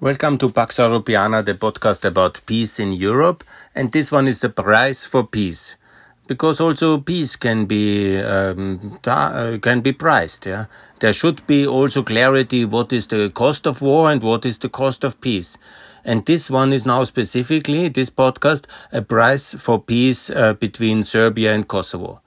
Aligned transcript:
Welcome 0.00 0.38
to 0.38 0.50
Pax 0.50 0.76
Europiana, 0.76 1.44
the 1.44 1.54
podcast 1.54 2.04
about 2.04 2.40
peace 2.46 2.78
in 2.78 2.92
Europe. 2.92 3.42
And 3.74 3.90
this 3.90 4.12
one 4.12 4.28
is 4.28 4.40
the 4.40 4.48
price 4.48 5.04
for 5.04 5.26
peace. 5.26 5.76
Because 6.28 6.60
also 6.60 6.98
peace 6.98 7.34
can 7.34 7.66
be 7.66 8.16
um, 8.20 9.00
uh, 9.04 9.58
can 9.60 9.80
be 9.80 9.90
priced. 9.90 10.46
Yeah? 10.46 10.66
There 11.00 11.12
should 11.12 11.44
be 11.48 11.66
also 11.66 12.04
clarity 12.04 12.64
what 12.64 12.92
is 12.92 13.08
the 13.08 13.30
cost 13.30 13.66
of 13.66 13.82
war 13.82 14.08
and 14.08 14.22
what 14.22 14.46
is 14.46 14.58
the 14.58 14.68
cost 14.68 15.02
of 15.02 15.20
peace. 15.20 15.58
And 16.04 16.24
this 16.24 16.48
one 16.48 16.72
is 16.72 16.86
now 16.86 17.02
specifically 17.02 17.88
this 17.88 18.08
podcast 18.08 18.66
a 18.92 19.02
price 19.02 19.54
for 19.54 19.82
peace 19.82 20.30
uh, 20.30 20.52
between 20.52 21.02
Serbia 21.02 21.52
and 21.52 21.66
Kosovo. 21.66 22.22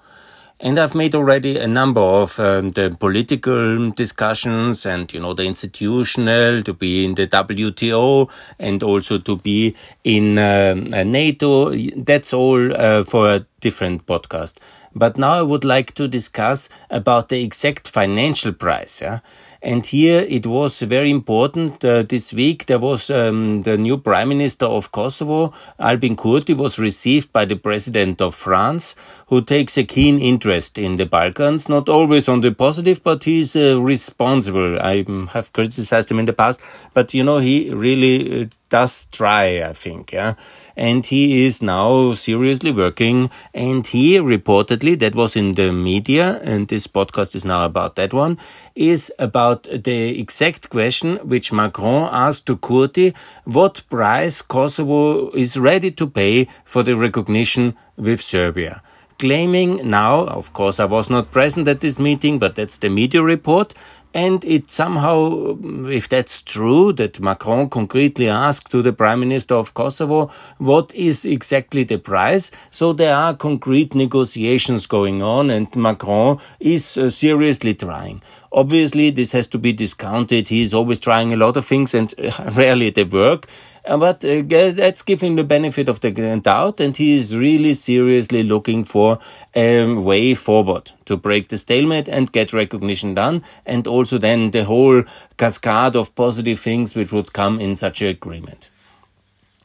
And 0.63 0.77
I've 0.77 0.93
made 0.93 1.15
already 1.15 1.57
a 1.57 1.65
number 1.65 2.01
of 2.01 2.39
um, 2.39 2.69
the 2.71 2.95
political 2.99 3.89
discussions 3.89 4.85
and, 4.85 5.11
you 5.11 5.19
know, 5.19 5.33
the 5.33 5.43
institutional 5.43 6.61
to 6.61 6.73
be 6.73 7.03
in 7.03 7.15
the 7.15 7.25
WTO 7.25 8.29
and 8.59 8.83
also 8.83 9.17
to 9.17 9.37
be 9.37 9.75
in 10.03 10.37
um, 10.37 10.89
uh, 10.93 11.03
NATO. 11.03 11.73
That's 11.95 12.31
all 12.31 12.75
uh, 12.75 13.03
for 13.03 13.33
a 13.33 13.45
different 13.59 14.05
podcast. 14.05 14.57
But 14.93 15.17
now 15.17 15.31
I 15.31 15.41
would 15.41 15.63
like 15.63 15.95
to 15.95 16.07
discuss 16.07 16.69
about 16.91 17.29
the 17.29 17.41
exact 17.41 17.87
financial 17.87 18.53
price. 18.53 19.01
Yeah? 19.01 19.21
And 19.63 19.85
here 19.85 20.25
it 20.27 20.47
was 20.47 20.81
very 20.81 21.11
important. 21.11 21.85
Uh, 21.85 22.01
this 22.01 22.33
week 22.33 22.65
there 22.65 22.79
was 22.79 23.11
um, 23.11 23.61
the 23.61 23.77
new 23.77 23.97
Prime 23.97 24.29
Minister 24.29 24.65
of 24.65 24.91
Kosovo, 24.91 25.53
Albin 25.79 26.15
Kurti, 26.15 26.57
was 26.57 26.79
received 26.79 27.31
by 27.31 27.45
the 27.45 27.55
President 27.55 28.21
of 28.21 28.33
France, 28.33 28.95
who 29.27 29.41
takes 29.41 29.77
a 29.77 29.83
keen 29.83 30.17
interest 30.17 30.79
in 30.79 30.95
the 30.95 31.05
Balkans, 31.05 31.69
not 31.69 31.89
always 31.89 32.27
on 32.27 32.41
the 32.41 32.51
positive, 32.51 33.03
but 33.03 33.23
he's 33.23 33.55
uh, 33.55 33.79
responsible. 33.79 34.79
I 34.81 35.05
have 35.33 35.53
criticized 35.53 36.09
him 36.09 36.17
in 36.17 36.25
the 36.25 36.33
past, 36.33 36.59
but 36.95 37.13
you 37.13 37.23
know, 37.23 37.37
he 37.37 37.71
really 37.71 38.41
uh, 38.41 38.45
does 38.69 39.05
try, 39.11 39.61
I 39.61 39.73
think, 39.73 40.11
yeah. 40.11 40.33
And 40.81 41.05
he 41.05 41.45
is 41.45 41.61
now 41.61 42.15
seriously 42.15 42.71
working. 42.71 43.29
And 43.53 43.85
he 43.85 44.17
reportedly, 44.17 44.97
that 44.97 45.13
was 45.13 45.35
in 45.35 45.53
the 45.53 45.71
media, 45.71 46.39
and 46.43 46.67
this 46.67 46.87
podcast 46.87 47.35
is 47.35 47.45
now 47.45 47.65
about 47.65 47.95
that 47.97 48.13
one, 48.13 48.39
is 48.73 49.11
about 49.19 49.63
the 49.89 50.19
exact 50.19 50.71
question 50.71 51.17
which 51.17 51.53
Macron 51.53 52.09
asked 52.11 52.47
to 52.47 52.57
Kurti, 52.57 53.13
what 53.43 53.83
price 53.91 54.41
Kosovo 54.41 55.29
is 55.31 55.55
ready 55.55 55.91
to 55.91 56.07
pay 56.07 56.47
for 56.65 56.81
the 56.81 56.95
recognition 56.95 57.75
with 57.95 58.19
Serbia 58.19 58.81
claiming 59.21 59.87
now, 59.87 60.25
of 60.25 60.51
course, 60.51 60.79
I 60.79 60.85
was 60.85 61.07
not 61.07 61.29
present 61.29 61.67
at 61.67 61.79
this 61.79 61.99
meeting, 61.99 62.39
but 62.39 62.55
that's 62.55 62.79
the 62.79 62.89
media 62.89 63.21
report, 63.21 63.75
and 64.13 64.43
it 64.43 64.69
somehow, 64.69 65.57
if 65.87 66.09
that's 66.09 66.41
true, 66.41 66.91
that 66.93 67.19
Macron 67.19 67.69
concretely 67.69 68.27
asked 68.27 68.69
to 68.71 68.81
the 68.81 68.91
Prime 68.91 69.21
Minister 69.21 69.55
of 69.55 69.73
Kosovo, 69.73 70.31
what 70.57 70.93
is 70.93 71.25
exactly 71.25 71.83
the 71.83 71.97
price? 71.97 72.51
So 72.69 72.93
there 72.93 73.15
are 73.15 73.33
concrete 73.35 73.95
negotiations 73.95 74.85
going 74.85 75.21
on, 75.21 75.49
and 75.49 75.73
Macron 75.75 76.39
is 76.59 76.97
uh, 76.97 77.09
seriously 77.09 77.73
trying. 77.73 78.21
Obviously, 78.53 79.11
this 79.11 79.31
has 79.31 79.47
to 79.47 79.57
be 79.57 79.71
discounted. 79.71 80.49
He 80.49 80.61
is 80.61 80.73
always 80.73 80.99
trying 80.99 81.31
a 81.31 81.37
lot 81.37 81.55
of 81.55 81.65
things, 81.65 81.93
and 81.93 82.13
uh, 82.19 82.51
rarely 82.55 82.89
they 82.89 83.05
work. 83.05 83.47
Uh, 83.85 83.97
but 83.97 84.25
uh, 84.25 84.43
let's 84.75 85.01
give 85.01 85.21
him 85.21 85.35
the 85.35 85.43
benefit 85.43 85.87
of 85.87 86.01
the 86.01 86.11
doubt, 86.43 86.79
and 86.79 86.97
he 86.97 87.15
is 87.15 87.35
really 87.35 87.73
seriously 87.73 88.43
looking 88.43 88.83
for 88.83 89.19
a 89.55 89.93
way 89.93 90.33
forward 90.33 90.91
to 91.05 91.15
break 91.15 91.47
the 91.47 91.57
stalemate 91.57 92.09
and 92.09 92.31
get 92.31 92.51
recognition 92.51 93.13
done, 93.13 93.43
and 93.65 93.87
also 93.87 94.17
then 94.17 94.51
the 94.51 94.65
whole 94.65 95.03
cascade 95.37 95.95
of 95.95 96.13
positive 96.15 96.59
things 96.59 96.95
which 96.95 97.11
would 97.11 97.33
come 97.33 97.59
in 97.59 97.75
such 97.75 98.01
an 98.01 98.07
agreement. 98.07 98.70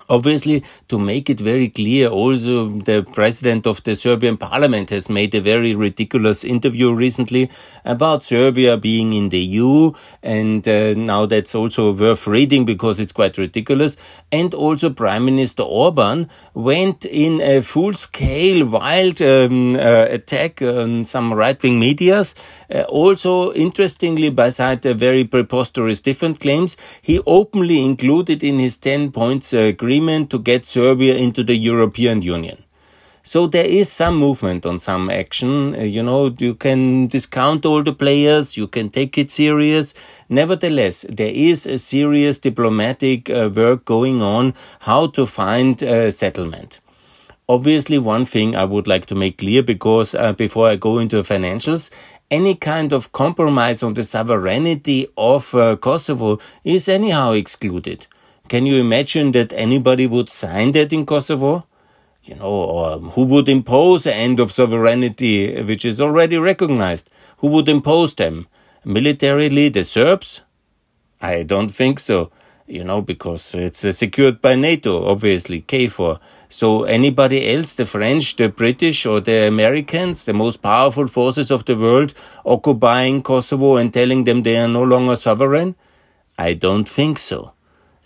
Obviously, 0.08 0.62
to 0.86 1.00
make 1.00 1.28
it 1.28 1.40
very 1.40 1.68
clear, 1.68 2.08
also 2.08 2.68
the 2.68 3.02
president 3.02 3.66
of 3.66 3.82
the 3.82 3.96
Serbian 3.96 4.36
parliament 4.36 4.90
has 4.90 5.08
made 5.08 5.34
a 5.34 5.40
very 5.40 5.74
ridiculous 5.74 6.44
interview 6.44 6.94
recently 6.94 7.50
about 7.84 8.22
Serbia 8.22 8.76
being 8.76 9.12
in 9.12 9.30
the 9.30 9.40
EU. 9.40 9.92
And 10.22 10.66
uh, 10.68 10.94
now 10.94 11.26
that's 11.26 11.56
also 11.56 11.92
worth 11.92 12.28
reading 12.28 12.64
because 12.64 13.00
it's 13.00 13.12
quite 13.12 13.36
ridiculous. 13.36 13.96
And 14.30 14.54
also 14.54 14.90
Prime 14.90 15.24
Minister 15.24 15.64
Orban 15.64 16.30
went 16.54 17.04
in 17.04 17.40
a 17.40 17.62
full 17.62 17.94
scale 17.94 18.64
wild 18.64 19.20
um, 19.20 19.74
uh, 19.74 20.06
attack 20.08 20.62
on 20.62 21.04
some 21.04 21.34
right 21.34 21.60
wing 21.60 21.80
medias. 21.80 22.36
Uh, 22.72 22.82
also, 22.82 23.52
interestingly, 23.54 24.30
beside 24.30 24.82
very 24.82 25.24
preposterous 25.24 26.00
different 26.00 26.38
claims, 26.38 26.76
he 27.02 27.20
openly 27.26 27.84
included 27.84 28.44
in 28.44 28.60
his 28.60 28.76
10 28.76 29.10
points 29.10 29.52
agreement 29.52 29.95
agreement 29.96 30.28
to 30.30 30.38
get 30.38 30.66
Serbia 30.66 31.16
into 31.16 31.42
the 31.42 31.56
European 31.56 32.20
Union. 32.22 32.58
So 33.22 33.48
there 33.48 33.64
is 33.64 33.90
some 33.90 34.16
movement 34.16 34.64
on 34.66 34.78
some 34.78 35.10
action. 35.10 35.74
Uh, 35.74 35.78
you 35.82 36.02
know, 36.02 36.34
you 36.38 36.54
can 36.54 37.08
discount 37.08 37.64
all 37.64 37.82
the 37.82 37.92
players, 37.92 38.56
you 38.56 38.68
can 38.68 38.90
take 38.90 39.18
it 39.18 39.30
serious. 39.30 39.94
Nevertheless, 40.28 41.06
there 41.08 41.32
is 41.34 41.66
a 41.66 41.78
serious 41.78 42.38
diplomatic 42.38 43.30
uh, 43.30 43.50
work 43.52 43.84
going 43.84 44.22
on 44.22 44.54
how 44.80 45.08
to 45.08 45.26
find 45.26 45.82
a 45.82 46.12
settlement. 46.12 46.80
Obviously, 47.48 47.98
one 47.98 48.26
thing 48.26 48.54
I 48.54 48.64
would 48.64 48.86
like 48.86 49.06
to 49.06 49.14
make 49.14 49.38
clear 49.38 49.62
because 49.62 50.14
uh, 50.14 50.32
before 50.32 50.68
I 50.68 50.76
go 50.76 50.98
into 50.98 51.22
financials, 51.22 51.90
any 52.30 52.54
kind 52.54 52.92
of 52.92 53.10
compromise 53.12 53.82
on 53.82 53.94
the 53.94 54.02
sovereignty 54.02 55.06
of 55.16 55.54
uh, 55.54 55.76
Kosovo 55.76 56.38
is 56.64 56.88
anyhow 56.88 57.32
excluded. 57.32 58.06
Can 58.48 58.64
you 58.64 58.76
imagine 58.76 59.32
that 59.32 59.52
anybody 59.52 60.06
would 60.06 60.28
sign 60.28 60.72
that 60.72 60.92
in 60.92 61.04
Kosovo? 61.04 61.66
You 62.22 62.36
know, 62.36 62.48
or 62.48 62.98
who 62.98 63.22
would 63.24 63.48
impose 63.48 64.06
an 64.06 64.12
end 64.12 64.40
of 64.40 64.52
sovereignty 64.52 65.62
which 65.62 65.84
is 65.84 66.00
already 66.00 66.38
recognized? 66.38 67.10
Who 67.38 67.48
would 67.48 67.68
impose 67.68 68.14
them? 68.14 68.46
Militarily, 68.84 69.68
the 69.68 69.82
Serbs? 69.82 70.42
I 71.20 71.42
don't 71.42 71.70
think 71.70 71.98
so. 71.98 72.30
You 72.68 72.84
know, 72.84 73.00
because 73.00 73.54
it's 73.54 73.84
uh, 73.84 73.92
secured 73.92 74.40
by 74.40 74.56
NATO, 74.56 75.06
obviously, 75.06 75.62
KFOR. 75.62 76.18
So 76.48 76.84
anybody 76.84 77.48
else, 77.48 77.76
the 77.76 77.86
French, 77.86 78.36
the 78.36 78.48
British, 78.48 79.06
or 79.06 79.20
the 79.20 79.46
Americans, 79.46 80.24
the 80.24 80.32
most 80.32 80.62
powerful 80.62 81.06
forces 81.06 81.52
of 81.52 81.64
the 81.64 81.76
world, 81.76 82.12
occupying 82.44 83.22
Kosovo 83.22 83.76
and 83.76 83.92
telling 83.92 84.24
them 84.24 84.42
they 84.42 84.56
are 84.56 84.68
no 84.68 84.82
longer 84.82 85.14
sovereign? 85.16 85.76
I 86.38 86.54
don't 86.54 86.88
think 86.88 87.18
so. 87.18 87.55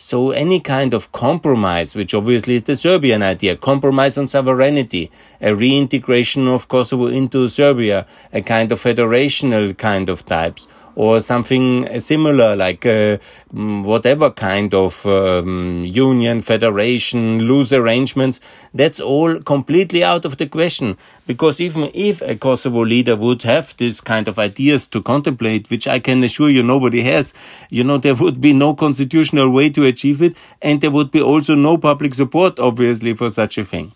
So 0.02 0.30
any 0.30 0.60
kind 0.60 0.94
of 0.94 1.12
compromise, 1.12 1.94
which 1.94 2.14
obviously 2.14 2.54
is 2.54 2.62
the 2.62 2.74
Serbian 2.74 3.22
idea, 3.22 3.54
compromise 3.54 4.16
on 4.16 4.28
sovereignty, 4.28 5.10
a 5.42 5.54
reintegration 5.54 6.48
of 6.48 6.68
Kosovo 6.68 7.08
into 7.08 7.46
Serbia, 7.48 8.06
a 8.32 8.40
kind 8.40 8.72
of 8.72 8.80
federational 8.80 9.76
kind 9.76 10.08
of 10.08 10.24
types, 10.24 10.66
or 10.94 11.20
something 11.20 11.98
similar, 12.00 12.56
like 12.56 12.84
uh, 12.84 13.18
mm, 13.54 13.84
whatever 13.84 14.30
kind 14.30 14.74
of 14.74 15.04
um, 15.06 15.84
union, 15.84 16.40
federation, 16.40 17.40
loose 17.40 17.72
arrangements, 17.72 18.40
that's 18.74 19.00
all 19.00 19.40
completely 19.40 20.02
out 20.02 20.24
of 20.24 20.36
the 20.36 20.46
question. 20.46 20.96
Because 21.26 21.60
even 21.60 21.90
if 21.94 22.20
a 22.22 22.36
Kosovo 22.36 22.84
leader 22.84 23.16
would 23.16 23.42
have 23.42 23.76
this 23.76 24.00
kind 24.00 24.28
of 24.28 24.38
ideas 24.38 24.88
to 24.88 25.02
contemplate, 25.02 25.70
which 25.70 25.86
I 25.86 25.98
can 25.98 26.22
assure 26.24 26.50
you 26.50 26.62
nobody 26.62 27.02
has, 27.02 27.34
you 27.70 27.84
know, 27.84 27.98
there 27.98 28.14
would 28.14 28.40
be 28.40 28.52
no 28.52 28.74
constitutional 28.74 29.50
way 29.50 29.70
to 29.70 29.84
achieve 29.84 30.22
it, 30.22 30.36
and 30.60 30.80
there 30.80 30.90
would 30.90 31.10
be 31.10 31.20
also 31.20 31.54
no 31.54 31.78
public 31.78 32.14
support, 32.14 32.58
obviously, 32.58 33.14
for 33.14 33.30
such 33.30 33.58
a 33.58 33.64
thing. 33.64 33.92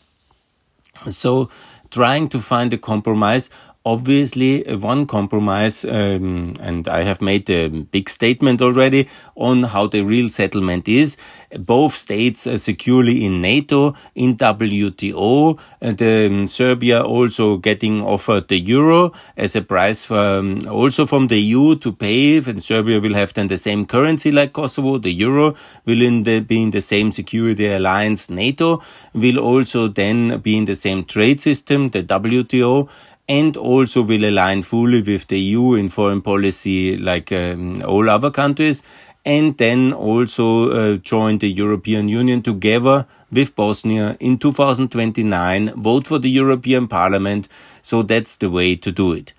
So, 1.10 1.50
trying 1.91 2.28
to 2.28 2.38
find 2.38 2.72
a 2.72 2.78
compromise 2.78 3.50
obviously 3.84 4.67
uh, 4.67 4.78
one 4.78 5.06
compromise, 5.06 5.84
um, 5.84 6.56
and 6.61 6.89
I 6.89 7.03
have 7.03 7.21
made 7.21 7.50
a 7.50 7.69
big 7.69 8.09
statement 8.09 8.62
already 8.62 9.09
on 9.37 9.65
how 9.65 9.87
the 9.87 10.03
real 10.03 10.31
settlement 10.31 10.89
is. 10.89 11.16
Both 11.59 11.95
states 11.95 12.47
are 12.47 12.59
securely 12.59 13.25
in 13.25 13.42
NATO, 13.42 13.95
in 14.15 14.36
WTO, 14.36 15.59
and 15.81 16.03
um, 16.03 16.47
Serbia 16.47 17.03
also 17.03 17.59
getting 17.59 18.01
offered 18.01 18.48
the 18.48 18.59
euro 18.59 19.13
as 19.36 19.54
a 19.54 19.63
price 19.63 20.07
for, 20.07 20.19
um, 20.19 20.66
also 20.69 21.04
from 21.04 21.28
the 21.28 21.39
EU 21.39 21.77
to 21.77 21.92
pay, 21.92 22.39
and 22.39 22.63
Serbia 22.63 23.01
will 23.01 23.15
have 23.15 23.34
then 23.34 23.48
the 23.48 23.59
same 23.59 23.84
currency 23.84 24.33
like 24.33 24.53
Kosovo. 24.53 24.98
The 24.98 25.13
euro 25.13 25.54
will 25.84 26.01
in 26.01 26.22
the, 26.22 26.41
be 26.41 26.63
in 26.63 26.71
the 26.71 26.81
same 26.81 27.13
security 27.13 27.66
alliance. 27.66 28.31
NATO 28.31 28.83
will 29.13 29.39
also 29.39 29.89
then 29.89 30.39
be 30.39 30.57
in 30.57 30.65
the 30.65 30.75
same 30.75 31.04
trade 31.04 31.41
system, 31.41 31.91
the 31.91 32.03
WTO 32.03 32.89
and 33.28 33.56
also 33.56 34.03
will 34.03 34.24
align 34.24 34.62
fully 34.62 35.00
with 35.03 35.26
the 35.28 35.38
EU 35.38 35.74
in 35.74 35.88
foreign 35.88 36.21
policy 36.21 36.97
like 36.97 37.32
um, 37.32 37.82
all 37.82 38.09
other 38.10 38.30
countries 38.30 38.82
and 39.24 39.56
then 39.56 39.92
also 39.92 40.71
uh, 40.71 40.97
join 40.98 41.38
the 41.38 41.50
European 41.50 42.09
Union 42.09 42.42
together 42.42 43.06
with 43.32 43.56
Bosnia 43.56 44.16
in 44.21 44.38
2029, 44.38 45.72
vote 45.82 46.06
for 46.06 46.18
the 46.18 46.30
European 46.30 46.86
Parliament. 46.86 47.48
So 47.82 48.03
that's 48.03 48.36
the 48.36 48.50
way 48.50 48.76
to 48.76 48.92
do 48.92 49.12
it. 49.12 49.32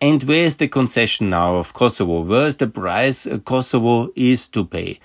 And 0.00 0.22
where 0.24 0.44
is 0.44 0.56
the 0.56 0.68
concession 0.68 1.30
now 1.30 1.56
of 1.56 1.74
Kosovo? 1.74 2.22
Where 2.22 2.46
is 2.46 2.56
the 2.56 2.66
price 2.66 3.26
Kosovo 3.44 4.10
is 4.16 4.48
to 4.48 4.64
pay? 4.64 4.98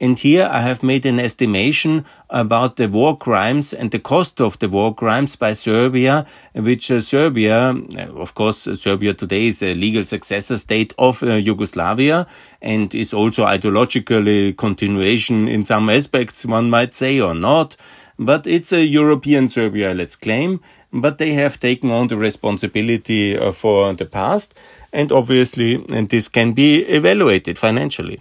And 0.00 0.18
here 0.18 0.48
I 0.50 0.60
have 0.60 0.82
made 0.82 1.06
an 1.06 1.20
estimation 1.20 2.04
about 2.28 2.76
the 2.76 2.88
war 2.88 3.16
crimes 3.16 3.72
and 3.72 3.90
the 3.92 4.00
cost 4.00 4.40
of 4.40 4.58
the 4.58 4.68
war 4.68 4.92
crimes 4.92 5.36
by 5.36 5.52
Serbia, 5.52 6.26
which 6.54 6.90
uh, 6.90 7.00
Serbia, 7.00 7.70
uh, 7.70 8.12
of 8.16 8.34
course, 8.34 8.66
uh, 8.66 8.74
Serbia 8.74 9.14
today 9.14 9.46
is 9.46 9.62
a 9.62 9.74
legal 9.74 10.04
successor 10.04 10.58
state 10.58 10.92
of 10.98 11.22
uh, 11.22 11.34
Yugoslavia 11.34 12.26
and 12.60 12.92
is 12.94 13.14
also 13.14 13.44
ideologically 13.44 14.56
continuation 14.56 15.46
in 15.46 15.64
some 15.64 15.88
aspects, 15.88 16.44
one 16.44 16.70
might 16.70 16.92
say, 16.92 17.20
or 17.20 17.34
not. 17.34 17.76
But 18.18 18.46
it's 18.46 18.72
a 18.72 18.84
European 18.84 19.48
Serbia, 19.48 19.94
let's 19.94 20.16
claim. 20.16 20.60
But 20.92 21.18
they 21.18 21.34
have 21.34 21.58
taken 21.58 21.90
on 21.90 22.08
the 22.08 22.16
responsibility 22.16 23.36
uh, 23.38 23.52
for 23.52 23.92
the 23.94 24.06
past. 24.06 24.54
And 24.92 25.12
obviously, 25.12 25.84
and 25.90 26.08
this 26.08 26.28
can 26.28 26.52
be 26.52 26.82
evaluated 26.82 27.58
financially. 27.58 28.20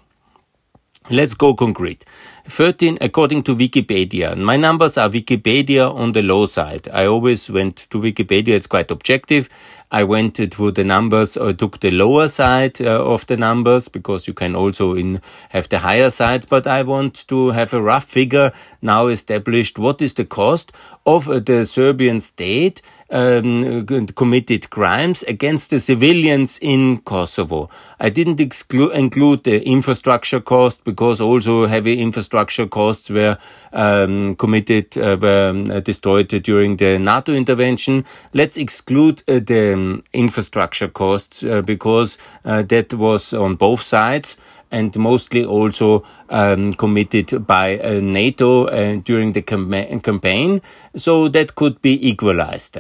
Let's 1.10 1.34
go 1.34 1.54
concrete. 1.54 2.06
13 2.46 2.98
according 3.00 3.42
to 3.44 3.56
Wikipedia. 3.56 4.38
My 4.38 4.58
numbers 4.58 4.98
are 4.98 5.10
Wikipedia 5.10 5.90
on 5.90 6.12
the 6.12 6.22
low 6.22 6.46
side. 6.46 6.90
I 6.92 7.06
always 7.06 7.50
went 7.50 7.78
to 7.90 8.00
Wikipedia. 8.00 8.50
It's 8.50 8.68
quite 8.68 8.92
objective. 8.92 9.48
I 9.92 10.04
went 10.04 10.36
to 10.36 10.72
the 10.72 10.84
numbers 10.84 11.38
or 11.38 11.54
took 11.54 11.80
the 11.80 11.92
lower 11.92 12.28
side 12.28 12.82
uh, 12.82 13.06
of 13.06 13.26
the 13.28 13.38
numbers 13.38 13.88
because 13.88 14.28
you 14.28 14.34
can 14.34 14.56
also 14.56 14.94
in 14.94 15.22
have 15.50 15.70
the 15.70 15.80
higher 15.80 16.10
side. 16.10 16.48
But 16.50 16.68
I 16.68 16.82
want 16.82 17.28
to 17.28 17.52
have 17.52 17.74
a 17.74 17.82
rough 17.82 18.06
figure 18.06 18.52
now 18.82 19.08
established. 19.08 19.80
What 19.80 20.02
is 20.02 20.16
the 20.16 20.26
cost 20.26 20.74
of 21.06 21.30
uh, 21.30 21.40
the 21.40 21.64
Serbian 21.64 22.20
state 22.20 22.82
um, 23.14 23.86
committed 24.16 24.70
crimes 24.72 25.22
against 25.24 25.70
the 25.70 25.80
civilians 25.80 26.58
in 26.62 26.98
Kosovo. 27.02 27.70
I 28.00 28.10
didn't 28.10 28.40
exclude, 28.40 28.94
include 28.94 29.44
the 29.44 29.64
infrastructure 29.68 30.40
cost 30.40 30.84
because 30.84 31.22
also 31.22 31.68
heavy 31.68 32.02
infrastructure 32.02 32.33
costs 32.68 33.10
were 33.10 33.38
um, 33.72 34.36
committed, 34.36 34.98
uh, 34.98 35.18
were 35.22 35.50
um, 35.50 35.82
destroyed 35.82 36.28
during 36.28 36.78
the 36.78 36.98
NATO 36.98 37.34
intervention. 37.34 38.06
Let's 38.34 38.58
exclude 38.58 39.24
uh, 39.28 39.40
the 39.40 39.74
um, 39.74 40.04
infrastructure 40.14 40.88
costs 40.88 41.44
uh, 41.44 41.62
because 41.62 42.18
uh, 42.46 42.64
that 42.64 42.94
was 42.94 43.34
on 43.34 43.56
both 43.56 43.82
sides 43.82 44.38
and 44.74 44.96
mostly 44.98 45.46
also 45.46 46.04
um, 46.30 46.74
committed 46.74 47.46
by 47.46 47.78
uh, 47.78 48.02
NATO 48.02 48.66
uh, 48.66 48.96
during 49.04 49.34
the 49.34 49.42
cam- 49.42 50.00
campaign. 50.02 50.62
So 50.96 51.28
that 51.30 51.56
could 51.56 51.82
be 51.82 52.10
equalized. 52.10 52.78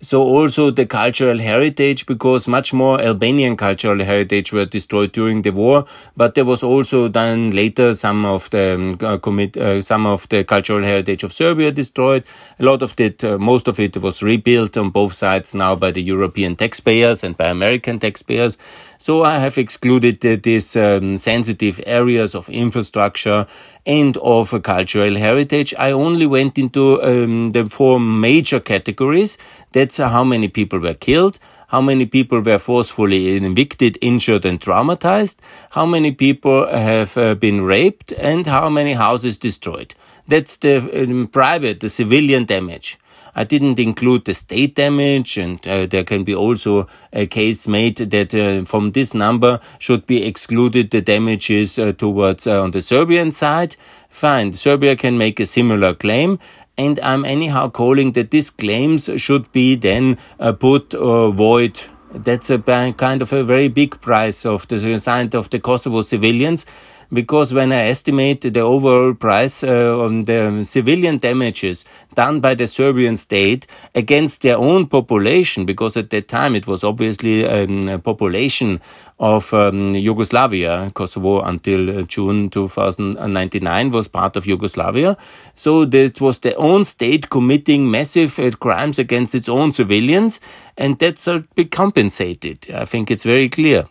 So 0.00 0.22
also 0.22 0.70
the 0.70 0.86
cultural 0.86 1.38
heritage, 1.38 2.06
because 2.06 2.48
much 2.48 2.72
more 2.72 3.00
Albanian 3.00 3.56
cultural 3.56 4.04
heritage 4.04 4.52
were 4.52 4.66
destroyed 4.66 5.12
during 5.12 5.42
the 5.42 5.50
war, 5.50 5.86
but 6.16 6.34
there 6.34 6.44
was 6.44 6.62
also 6.62 7.08
then 7.08 7.52
later 7.52 7.94
some 7.94 8.26
of 8.26 8.50
the 8.50 8.74
um, 8.74 8.98
uh, 9.00 9.18
commit, 9.18 9.56
uh, 9.56 9.80
some 9.82 10.06
of 10.06 10.28
the 10.28 10.44
cultural 10.44 10.82
heritage 10.82 11.24
of 11.24 11.32
Serbia 11.32 11.72
destroyed. 11.72 12.24
A 12.58 12.64
lot 12.64 12.82
of 12.82 12.98
it, 13.00 13.24
uh, 13.24 13.38
most 13.38 13.68
of 13.68 13.80
it 13.80 13.96
was 13.96 14.22
rebuilt 14.22 14.76
on 14.76 14.90
both 14.90 15.14
sides 15.14 15.54
now 15.54 15.74
by 15.76 15.90
the 15.92 16.02
European 16.02 16.56
taxpayers 16.56 17.24
and 17.24 17.36
by 17.36 17.46
American 17.46 17.98
taxpayers. 17.98 18.58
So 18.98 19.24
I 19.24 19.38
have 19.38 19.58
excluded 19.58 20.20
these 20.20 20.76
um, 20.76 21.16
sensitive 21.16 21.80
areas 21.86 22.34
of 22.34 22.48
infrastructure 22.48 23.46
and 23.84 24.16
of 24.18 24.62
cultural 24.62 25.16
heritage. 25.16 25.74
I 25.78 25.90
only 25.92 26.26
went 26.26 26.58
into 26.58 27.02
um, 27.02 27.52
the 27.52 27.66
four 27.66 28.00
major 28.00 28.60
categories. 28.60 29.38
That's 29.72 29.98
how 29.98 30.24
many 30.24 30.48
people 30.48 30.78
were 30.78 30.94
killed, 30.94 31.38
how 31.68 31.80
many 31.80 32.06
people 32.06 32.40
were 32.40 32.58
forcefully 32.58 33.36
evicted, 33.36 33.98
injured, 34.00 34.44
and 34.44 34.60
traumatized, 34.60 35.36
how 35.70 35.84
many 35.84 36.12
people 36.12 36.66
have 36.66 37.16
uh, 37.18 37.34
been 37.34 37.62
raped, 37.62 38.12
and 38.12 38.46
how 38.46 38.68
many 38.68 38.94
houses 38.94 39.36
destroyed. 39.36 39.94
That's 40.28 40.56
the 40.56 41.02
um, 41.02 41.28
private, 41.28 41.80
the 41.80 41.88
civilian 41.88 42.44
damage. 42.44 42.98
I 43.38 43.44
didn't 43.44 43.78
include 43.78 44.24
the 44.24 44.32
state 44.32 44.74
damage, 44.74 45.36
and 45.36 45.60
uh, 45.68 45.84
there 45.84 46.04
can 46.04 46.24
be 46.24 46.34
also 46.34 46.88
a 47.12 47.26
case 47.26 47.68
made 47.68 47.98
that 47.98 48.34
uh, 48.34 48.64
from 48.64 48.92
this 48.92 49.12
number 49.12 49.60
should 49.78 50.06
be 50.06 50.24
excluded. 50.24 50.90
The 50.90 51.02
damages 51.02 51.78
uh, 51.78 51.92
towards 51.92 52.46
uh, 52.46 52.62
on 52.62 52.70
the 52.70 52.80
Serbian 52.80 53.32
side. 53.32 53.76
Fine, 54.08 54.54
Serbia 54.54 54.96
can 54.96 55.18
make 55.18 55.38
a 55.38 55.44
similar 55.44 55.92
claim, 55.92 56.38
and 56.78 56.98
I'm 57.00 57.26
anyhow 57.26 57.68
calling 57.68 58.12
that 58.12 58.30
these 58.30 58.48
claims 58.48 59.10
should 59.18 59.52
be 59.52 59.76
then 59.76 60.16
uh, 60.40 60.52
put 60.52 60.94
or 60.94 61.30
void. 61.30 61.78
That's 62.14 62.48
a 62.48 62.58
kind 62.58 63.20
of 63.20 63.34
a 63.34 63.44
very 63.44 63.68
big 63.68 64.00
price 64.00 64.46
of 64.46 64.66
the 64.68 64.98
side 64.98 65.34
of 65.34 65.50
the 65.50 65.58
Kosovo 65.58 66.00
civilians 66.00 66.64
because 67.12 67.52
when 67.52 67.72
I 67.72 67.86
estimate 67.88 68.40
the 68.40 68.60
overall 68.60 69.14
price 69.14 69.62
uh, 69.62 69.98
on 69.98 70.24
the 70.24 70.64
civilian 70.64 71.18
damages 71.18 71.84
done 72.14 72.40
by 72.40 72.54
the 72.54 72.66
Serbian 72.66 73.16
state 73.16 73.66
against 73.94 74.42
their 74.42 74.56
own 74.56 74.86
population, 74.86 75.64
because 75.66 75.96
at 75.96 76.10
that 76.10 76.28
time 76.28 76.54
it 76.54 76.66
was 76.66 76.84
obviously 76.84 77.46
um, 77.46 77.88
a 77.88 77.98
population 77.98 78.80
of 79.18 79.52
um, 79.54 79.94
Yugoslavia, 79.94 80.90
Kosovo 80.94 81.40
until 81.40 81.98
uh, 81.98 82.02
June 82.02 82.50
2099 82.50 83.90
was 83.90 84.08
part 84.08 84.36
of 84.36 84.46
Yugoslavia. 84.46 85.16
So 85.54 85.84
that 85.86 86.20
was 86.20 86.40
their 86.40 86.58
own 86.58 86.84
state 86.84 87.30
committing 87.30 87.90
massive 87.90 88.38
uh, 88.38 88.50
crimes 88.50 88.98
against 88.98 89.34
its 89.34 89.48
own 89.48 89.72
civilians, 89.72 90.40
and 90.76 90.98
that 90.98 91.18
should 91.18 91.52
be 91.54 91.64
compensated. 91.64 92.70
I 92.72 92.84
think 92.84 93.10
it's 93.10 93.24
very 93.24 93.48
clear. 93.48 93.86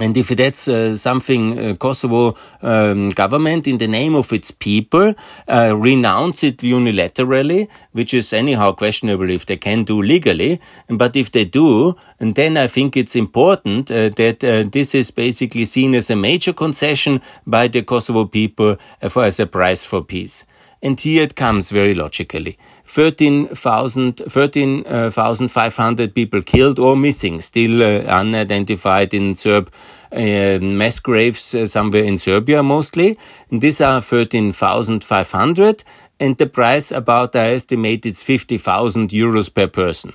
And 0.00 0.16
if 0.16 0.28
that's 0.28 0.66
uh, 0.66 0.96
something 0.96 1.58
uh, 1.58 1.74
Kosovo 1.74 2.34
um, 2.62 3.10
government, 3.10 3.66
in 3.66 3.76
the 3.76 3.86
name 3.86 4.14
of 4.14 4.32
its 4.32 4.50
people, 4.50 5.14
uh, 5.46 5.76
renounce 5.76 6.42
it 6.42 6.58
unilaterally, 6.58 7.68
which 7.92 8.14
is 8.14 8.32
anyhow 8.32 8.72
questionable 8.72 9.28
if 9.28 9.44
they 9.44 9.58
can 9.58 9.84
do 9.84 10.00
legally. 10.00 10.58
But 10.88 11.16
if 11.16 11.32
they 11.32 11.44
do, 11.44 11.96
and 12.18 12.34
then 12.34 12.56
I 12.56 12.66
think 12.66 12.96
it's 12.96 13.14
important 13.14 13.90
uh, 13.90 14.08
that 14.16 14.42
uh, 14.42 14.62
this 14.72 14.94
is 14.94 15.10
basically 15.10 15.66
seen 15.66 15.94
as 15.94 16.08
a 16.08 16.16
major 16.16 16.54
concession 16.54 17.20
by 17.46 17.68
the 17.68 17.82
Kosovo 17.82 18.24
people 18.24 18.78
uh, 19.02 19.08
for 19.10 19.24
as 19.24 19.38
a 19.38 19.46
price 19.46 19.84
for 19.84 20.02
peace. 20.02 20.46
And 20.82 20.98
here 20.98 21.22
it 21.22 21.36
comes 21.36 21.70
very 21.70 21.94
logically. 21.94 22.56
13,500 22.84 24.16
13, 24.26 24.86
uh, 24.86 26.08
people 26.14 26.42
killed 26.42 26.78
or 26.78 26.96
missing, 26.96 27.40
still 27.42 27.82
uh, 27.82 28.00
unidentified 28.08 29.12
in 29.12 29.34
Serb 29.34 29.70
uh, 30.12 30.58
mass 30.60 30.98
graves 30.98 31.54
uh, 31.54 31.66
somewhere 31.66 32.04
in 32.04 32.16
Serbia 32.16 32.62
mostly. 32.62 33.18
And 33.50 33.60
these 33.60 33.80
are 33.80 34.00
13,500 34.00 35.84
and 36.18 36.36
the 36.36 36.46
price 36.46 36.92
about 36.92 37.34
I 37.34 37.54
estimate 37.54 38.06
it's 38.06 38.22
50,000 38.22 39.10
euros 39.10 39.52
per 39.52 39.66
person. 39.66 40.12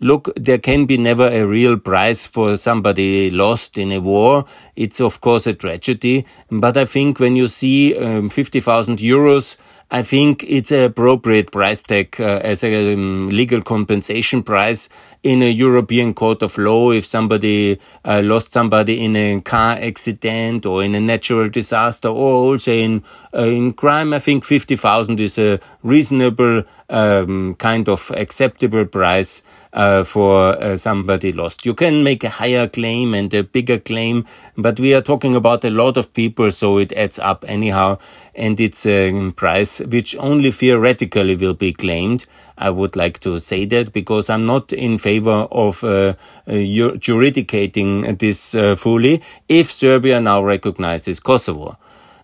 Look, 0.00 0.30
there 0.36 0.58
can 0.58 0.84
be 0.84 0.98
never 0.98 1.26
a 1.26 1.46
real 1.46 1.78
price 1.78 2.26
for 2.26 2.58
somebody 2.58 3.30
lost 3.30 3.78
in 3.78 3.92
a 3.92 3.98
war. 3.98 4.44
It's 4.74 5.00
of 5.00 5.22
course 5.22 5.46
a 5.46 5.54
tragedy, 5.54 6.26
but 6.50 6.76
I 6.76 6.84
think 6.84 7.18
when 7.18 7.34
you 7.34 7.48
see 7.48 7.96
um, 7.96 8.28
50,000 8.28 8.98
euros 8.98 9.56
I 9.90 10.02
think 10.02 10.44
it's 10.48 10.72
an 10.72 10.82
appropriate 10.82 11.52
price 11.52 11.82
tag 11.82 12.16
uh, 12.20 12.40
as 12.42 12.64
a 12.64 12.94
um, 12.94 13.28
legal 13.28 13.62
compensation 13.62 14.42
price 14.42 14.88
in 15.26 15.42
a 15.42 15.50
European 15.50 16.14
court 16.14 16.42
of 16.42 16.56
law 16.56 16.92
if 16.92 17.04
somebody 17.04 17.80
uh, 18.04 18.22
lost 18.24 18.52
somebody 18.52 19.04
in 19.04 19.16
a 19.16 19.40
car 19.40 19.76
accident 19.80 20.64
or 20.64 20.84
in 20.84 20.94
a 20.94 21.00
natural 21.00 21.48
disaster 21.48 22.08
or 22.08 22.32
also 22.52 22.72
in 22.72 23.02
uh, 23.34 23.42
in 23.42 23.72
crime. 23.72 24.14
I 24.14 24.20
think 24.20 24.44
fifty 24.44 24.76
thousand 24.76 25.18
is 25.20 25.36
a 25.38 25.58
reasonable 25.82 26.62
um, 26.88 27.54
kind 27.56 27.88
of 27.88 28.12
acceptable 28.16 28.84
price 28.84 29.42
uh, 29.72 30.04
for 30.04 30.56
uh, 30.62 30.76
somebody 30.76 31.32
lost. 31.32 31.66
You 31.66 31.74
can 31.74 32.04
make 32.04 32.22
a 32.24 32.30
higher 32.30 32.68
claim 32.68 33.12
and 33.12 33.32
a 33.34 33.42
bigger 33.42 33.78
claim, 33.78 34.24
but 34.56 34.78
we 34.78 34.94
are 34.94 35.02
talking 35.02 35.34
about 35.34 35.64
a 35.64 35.70
lot 35.70 35.96
of 35.96 36.12
people, 36.14 36.50
so 36.50 36.78
it 36.78 36.92
adds 36.92 37.18
up 37.18 37.44
anyhow, 37.48 37.98
and 38.34 38.60
it's 38.60 38.86
a 38.86 39.32
price 39.32 39.80
which 39.80 40.16
only 40.16 40.52
theoretically 40.52 41.36
will 41.36 41.54
be 41.54 41.72
claimed. 41.72 42.26
I 42.58 42.70
would 42.70 42.96
like 42.96 43.20
to 43.20 43.38
say 43.38 43.64
that 43.66 43.92
because 43.92 44.30
I'm 44.30 44.46
not 44.46 44.72
in 44.72 44.98
favor 44.98 45.46
of 45.50 45.84
uh, 45.84 46.14
uh, 46.46 46.54
juridicating 46.98 48.16
this 48.16 48.54
uh, 48.54 48.76
fully 48.76 49.22
if 49.48 49.70
Serbia 49.70 50.20
now 50.20 50.42
recognizes 50.42 51.20
Kosovo. 51.20 51.78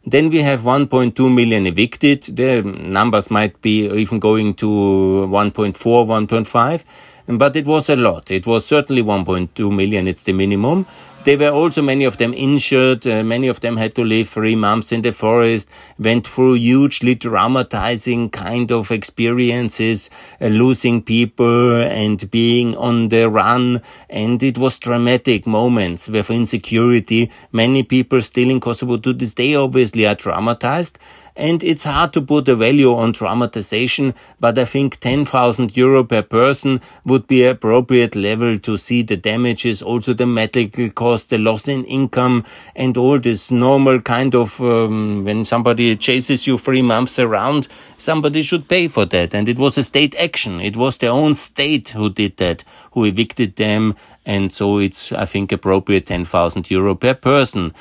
Then 0.04 0.30
we 0.30 0.42
have 0.42 0.60
1.2 0.60 1.32
million 1.32 1.66
evicted. 1.66 2.22
The 2.22 2.62
numbers 2.62 3.30
might 3.30 3.60
be 3.60 3.88
even 3.88 4.18
going 4.18 4.54
to 4.54 4.66
1.4, 4.66 5.74
1.5 5.76 6.84
but 7.26 7.56
it 7.56 7.66
was 7.66 7.88
a 7.88 7.96
lot. 7.96 8.30
It 8.30 8.46
was 8.46 8.64
certainly 8.64 9.02
1.2 9.02 9.74
million, 9.74 10.08
it's 10.08 10.24
the 10.24 10.32
minimum. 10.32 10.86
They 11.24 11.36
were 11.36 11.50
also 11.50 11.82
many 11.82 12.04
of 12.04 12.16
them 12.16 12.34
injured. 12.34 13.06
Uh, 13.06 13.22
many 13.22 13.48
of 13.48 13.60
them 13.60 13.76
had 13.76 13.94
to 13.94 14.04
live 14.04 14.28
three 14.28 14.56
months 14.56 14.92
in 14.92 15.02
the 15.02 15.12
forest, 15.12 15.68
went 15.98 16.26
through 16.26 16.54
hugely 16.54 17.14
traumatizing 17.14 18.30
kind 18.32 18.72
of 18.72 18.90
experiences, 18.90 20.10
uh, 20.40 20.46
losing 20.46 21.02
people 21.02 21.82
and 21.82 22.30
being 22.30 22.76
on 22.76 23.08
the 23.08 23.28
run. 23.28 23.82
And 24.10 24.42
it 24.42 24.58
was 24.58 24.78
dramatic 24.78 25.46
moments 25.46 26.08
with 26.08 26.30
insecurity. 26.30 27.30
Many 27.52 27.82
people 27.82 28.20
still 28.20 28.50
in 28.50 28.60
Kosovo 28.60 28.96
to 28.98 29.12
this 29.12 29.34
day 29.34 29.54
obviously 29.54 30.06
are 30.06 30.16
traumatized. 30.16 30.96
And 31.34 31.64
it's 31.64 31.84
hard 31.84 32.12
to 32.12 32.20
put 32.20 32.46
a 32.48 32.54
value 32.54 32.92
on 32.92 33.14
traumatization, 33.14 34.14
but 34.38 34.58
I 34.58 34.66
think 34.66 35.00
10,000 35.00 35.74
euro 35.76 36.04
per 36.04 36.20
person 36.20 36.82
would 37.06 37.26
be 37.26 37.44
appropriate 37.44 38.14
level 38.14 38.58
to 38.58 38.76
see 38.76 39.02
the 39.02 39.16
damages, 39.16 39.80
also 39.80 40.12
the 40.12 40.26
medical 40.26 40.90
cost, 40.90 41.30
the 41.30 41.38
loss 41.38 41.68
in 41.68 41.84
income, 41.84 42.44
and 42.76 42.98
all 42.98 43.18
this 43.18 43.50
normal 43.50 44.00
kind 44.02 44.34
of, 44.34 44.60
um, 44.60 45.24
when 45.24 45.46
somebody 45.46 45.96
chases 45.96 46.46
you 46.46 46.58
three 46.58 46.82
months 46.82 47.18
around, 47.18 47.66
somebody 47.96 48.42
should 48.42 48.68
pay 48.68 48.86
for 48.86 49.06
that. 49.06 49.34
And 49.34 49.48
it 49.48 49.58
was 49.58 49.78
a 49.78 49.82
state 49.82 50.14
action. 50.16 50.60
It 50.60 50.76
was 50.76 50.98
their 50.98 51.12
own 51.12 51.32
state 51.32 51.90
who 51.90 52.10
did 52.10 52.36
that, 52.36 52.62
who 52.92 53.06
evicted 53.06 53.56
them. 53.56 53.96
And 54.26 54.52
so 54.52 54.78
it's, 54.78 55.12
I 55.12 55.24
think, 55.24 55.50
appropriate 55.50 56.06
10,000 56.06 56.70
euro 56.70 56.94
per 56.94 57.14
person. 57.14 57.72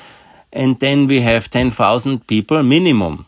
And 0.54 0.80
then 0.80 1.06
we 1.06 1.20
have 1.20 1.50
10,000 1.50 2.26
people 2.26 2.62
minimum 2.62 3.26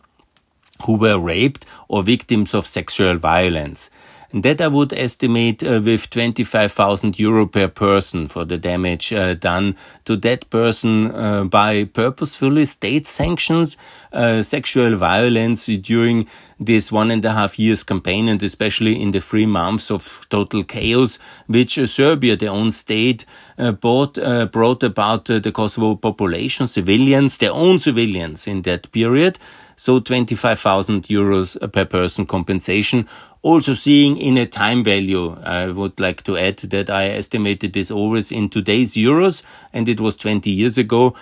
who 0.83 0.97
were 0.97 1.19
raped 1.19 1.64
or 1.88 2.02
victims 2.02 2.54
of 2.54 2.66
sexual 2.66 3.16
violence. 3.16 3.90
And 4.35 4.43
that 4.43 4.61
I 4.61 4.66
would 4.66 4.93
estimate 4.93 5.62
uh, 5.62 5.81
with 5.81 6.11
25,000 6.11 7.21
euro 7.21 7.47
per 7.47 7.69
person 7.69 8.26
for 8.26 8.45
the 8.45 8.59
damage 8.59 9.12
uh, 9.12 9.35
done 9.35 9.76
to 10.07 10.16
that 10.16 10.50
person 10.50 11.14
uh, 11.14 11.45
by 11.45 11.85
purposefully 11.85 12.64
state 12.64 13.07
sanctions, 13.07 13.76
uh, 14.12 14.43
sexual 14.43 14.97
violence 14.97 15.66
during 15.66 16.26
this 16.59 16.90
one 16.90 17.12
and 17.12 17.25
a 17.25 17.31
half 17.31 17.61
years 17.61 17.85
campaign 17.85 18.28
and 18.28 18.43
especially 18.43 19.00
in 19.00 19.12
the 19.12 19.21
three 19.21 19.47
months 19.47 19.88
of 19.88 20.26
total 20.31 20.64
chaos, 20.64 21.21
which 21.47 21.78
uh, 21.78 21.87
Serbia, 21.87 22.35
their 22.35 22.50
own 22.50 22.73
state, 22.73 23.25
uh, 23.57 23.71
brought, 23.71 24.19
brought 24.50 24.83
about 24.83 25.26
the 25.26 25.52
Kosovo 25.52 25.95
population, 25.95 26.66
civilians, 26.66 27.38
their 27.38 27.52
own 27.52 27.78
civilians 27.78 28.49
in 28.49 28.62
that 28.62 28.90
period 28.90 29.38
so 29.76 30.00
25,000 30.00 31.04
euros 31.09 31.57
per 31.73 31.85
person 31.85 32.26
compensation. 32.26 33.07
Also 33.43 33.75
seeing 33.75 34.16
in 34.16 34.37
a 34.38 34.47
time 34.47 34.83
value, 34.83 35.37
I 35.45 35.69
would 35.69 36.00
like 36.00 36.23
to 36.25 36.37
add 36.37 36.59
that 36.59 36.88
I 36.88 37.09
estimated 37.09 37.73
this 37.73 37.90
always 37.90 38.33
in 38.33 38.49
today's 38.49 38.95
euros 38.95 39.43
and 39.73 39.88
it 39.88 40.00
was 40.00 40.16
20 40.16 40.50
years 40.50 40.78
ago. 40.78 41.14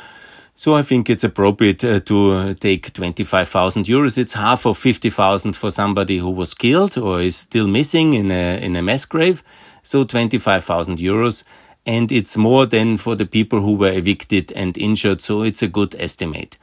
So 0.55 0.75
I 0.75 0.83
think 0.83 1.11
it's 1.11 1.25
appropriate 1.25 1.83
uh, 1.83 2.01
to 2.01 2.31
uh, 2.31 2.55
take 2.55 2.93
25,000 2.93 3.87
euros. 3.87 4.19
It's 4.19 4.35
half 4.35 4.67
of 4.67 4.79
50,000 4.79 5.57
for 5.57 5.71
somebody 5.71 6.19
who 6.19 6.31
was 6.31 6.55
killed 6.55 6.97
or 6.99 7.21
is 7.21 7.37
still 7.37 7.67
missing 7.67 8.15
in 8.15 8.31
a, 8.31 8.59
in 8.63 8.77
a 8.77 8.83
mass 8.83 9.05
grave. 9.05 9.43
So 9.83 10.05
25,000 10.05 10.99
euros. 10.99 11.43
And 11.85 12.13
it's 12.13 12.37
more 12.37 12.67
than 12.67 12.97
for 12.97 13.17
the 13.17 13.27
people 13.27 13.61
who 13.61 13.75
were 13.75 13.91
evicted 13.91 14.53
and 14.53 14.79
injured. 14.79 15.21
So 15.21 15.43
it's 15.43 15.63
a 15.63 15.69
good 15.69 15.97
estimate. 15.99 16.59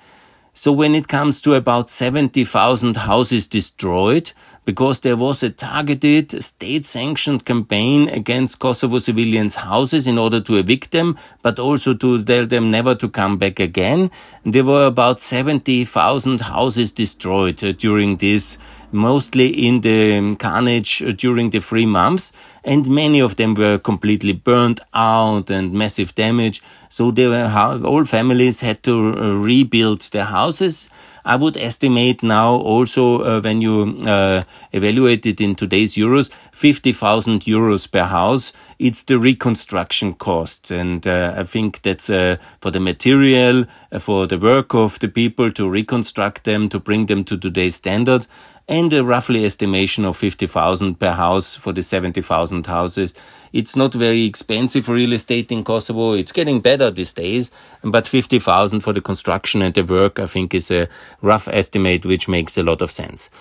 So 0.54 0.72
when 0.72 0.96
it 0.96 1.08
comes 1.08 1.42
to 1.42 1.54
about 1.54 1.90
70,000 1.90 2.98
houses 2.98 3.48
destroyed, 3.48 4.32
because 4.70 5.00
there 5.00 5.18
was 5.18 5.42
a 5.42 5.50
targeted 5.50 6.44
state 6.44 6.86
sanctioned 6.86 7.44
campaign 7.44 8.08
against 8.10 8.60
Kosovo 8.60 9.00
civilians' 9.00 9.56
houses 9.56 10.06
in 10.06 10.20
order 10.20 10.40
to 10.42 10.58
evict 10.58 10.92
them, 10.92 11.18
but 11.42 11.58
also 11.58 11.96
to 11.96 12.24
tell 12.24 12.46
them 12.46 12.70
never 12.70 12.94
to 12.94 13.10
come 13.10 13.38
back 13.38 13.60
again. 13.60 14.12
And 14.44 14.54
there 14.54 14.64
were 14.64 14.86
about 14.86 15.20
70,000 15.20 16.42
houses 16.42 16.92
destroyed 16.92 17.64
uh, 17.64 17.72
during 17.72 18.18
this 18.18 18.60
mostly 18.92 19.48
in 19.48 19.82
the 19.82 20.36
carnage 20.38 21.04
during 21.18 21.50
the 21.50 21.60
three 21.60 21.86
months, 21.86 22.34
and 22.64 22.88
many 22.88 23.20
of 23.20 23.36
them 23.36 23.54
were 23.54 23.78
completely 23.78 24.34
burned 24.34 24.82
out 24.94 25.50
and 25.50 25.74
massive 25.74 26.14
damage. 26.16 26.62
So 26.90 27.12
they 27.12 27.28
were, 27.28 27.82
all 27.86 28.06
families 28.06 28.62
had 28.62 28.84
to 28.84 29.16
uh, 29.18 29.34
rebuild 29.36 30.02
their 30.12 30.26
houses. 30.26 30.90
I 31.26 31.36
would 31.36 31.58
estimate 31.58 32.24
now 32.24 32.56
also 32.56 33.22
uh, 33.22 33.42
when 33.42 33.62
you 33.62 33.98
uh, 34.06 34.44
evaluate 34.72 35.26
it 35.26 35.40
in 35.40 35.54
today's 35.54 35.96
euros, 35.96 36.32
50,000 36.52 37.42
euros 37.42 37.92
per 37.92 38.04
house. 38.04 38.52
It's 38.80 39.04
the 39.04 39.20
reconstruction 39.20 40.14
costs. 40.16 40.72
And 40.72 41.06
uh, 41.06 41.36
I 41.38 41.44
think 41.44 41.82
that's 41.82 42.10
uh, 42.10 42.38
for 42.62 42.72
the 42.72 42.80
material, 42.80 43.66
uh, 43.92 44.00
for 44.00 44.26
the 44.26 44.40
work 44.40 44.74
of 44.74 44.98
the 45.00 45.08
people 45.08 45.52
to 45.52 45.70
reconstruct 45.70 46.46
them, 46.46 46.70
to 46.70 46.80
bring 46.80 47.06
them 47.08 47.24
to 47.26 47.38
today's 47.38 47.76
standard 47.76 48.26
and 48.70 48.94
a 48.94 49.04
roughly 49.04 49.46
estimation 49.46 50.06
of 50.06 50.16
50,000 50.16 51.00
per 51.00 51.12
house 51.12 51.56
for 51.56 51.74
the 51.74 51.82
70,000 51.82 52.68
houses. 52.68 53.16
It's 53.52 53.76
not 53.76 53.96
very 53.96 54.26
expensive 54.26 54.88
real 54.88 55.12
estate 55.12 55.52
in 55.52 55.64
Kosovo. 55.64 56.14
It's 56.14 56.32
getting 56.32 56.60
better 56.60 56.92
these 56.92 57.12
days, 57.12 57.50
but 57.84 58.08
50,000 58.08 58.82
for 58.82 58.94
the 58.94 59.02
construction 59.02 59.64
and 59.64 59.74
the 59.74 59.84
work, 59.84 60.20
I 60.20 60.28
think 60.28 60.54
is 60.54 60.70
a 60.70 60.88
rough 61.24 61.48
estimate, 61.48 62.06
which 62.06 62.28
makes 62.28 62.60
a 62.60 62.64
lot 62.64 62.84
of 62.84 62.92
sense. 62.92 63.32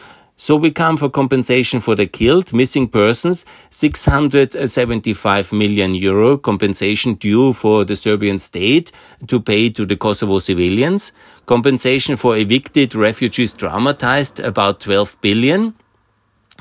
So 0.41 0.55
we 0.55 0.71
come 0.71 0.97
for 0.97 1.11
compensation 1.11 1.81
for 1.81 1.97
the 1.97 2.07
killed, 2.07 2.53
missing 2.53 2.87
persons, 2.87 3.45
675 3.71 5.53
million 5.53 5.95
euro 5.97 6.39
compensation 6.39 7.15
due 7.15 7.53
for 7.53 7.85
the 7.85 7.97
Serbian 7.97 8.39
state 8.39 8.93
to 9.27 9.41
pay 9.41 9.69
to 9.71 9.85
the 9.85 9.97
Kosovo 9.97 10.39
civilians, 10.39 11.11
compensation 11.47 12.15
for 12.15 12.37
evicted 12.37 12.95
refugees 12.95 13.53
traumatized, 13.53 14.39
about 14.43 14.79
12 14.79 15.21
billion. 15.21 15.75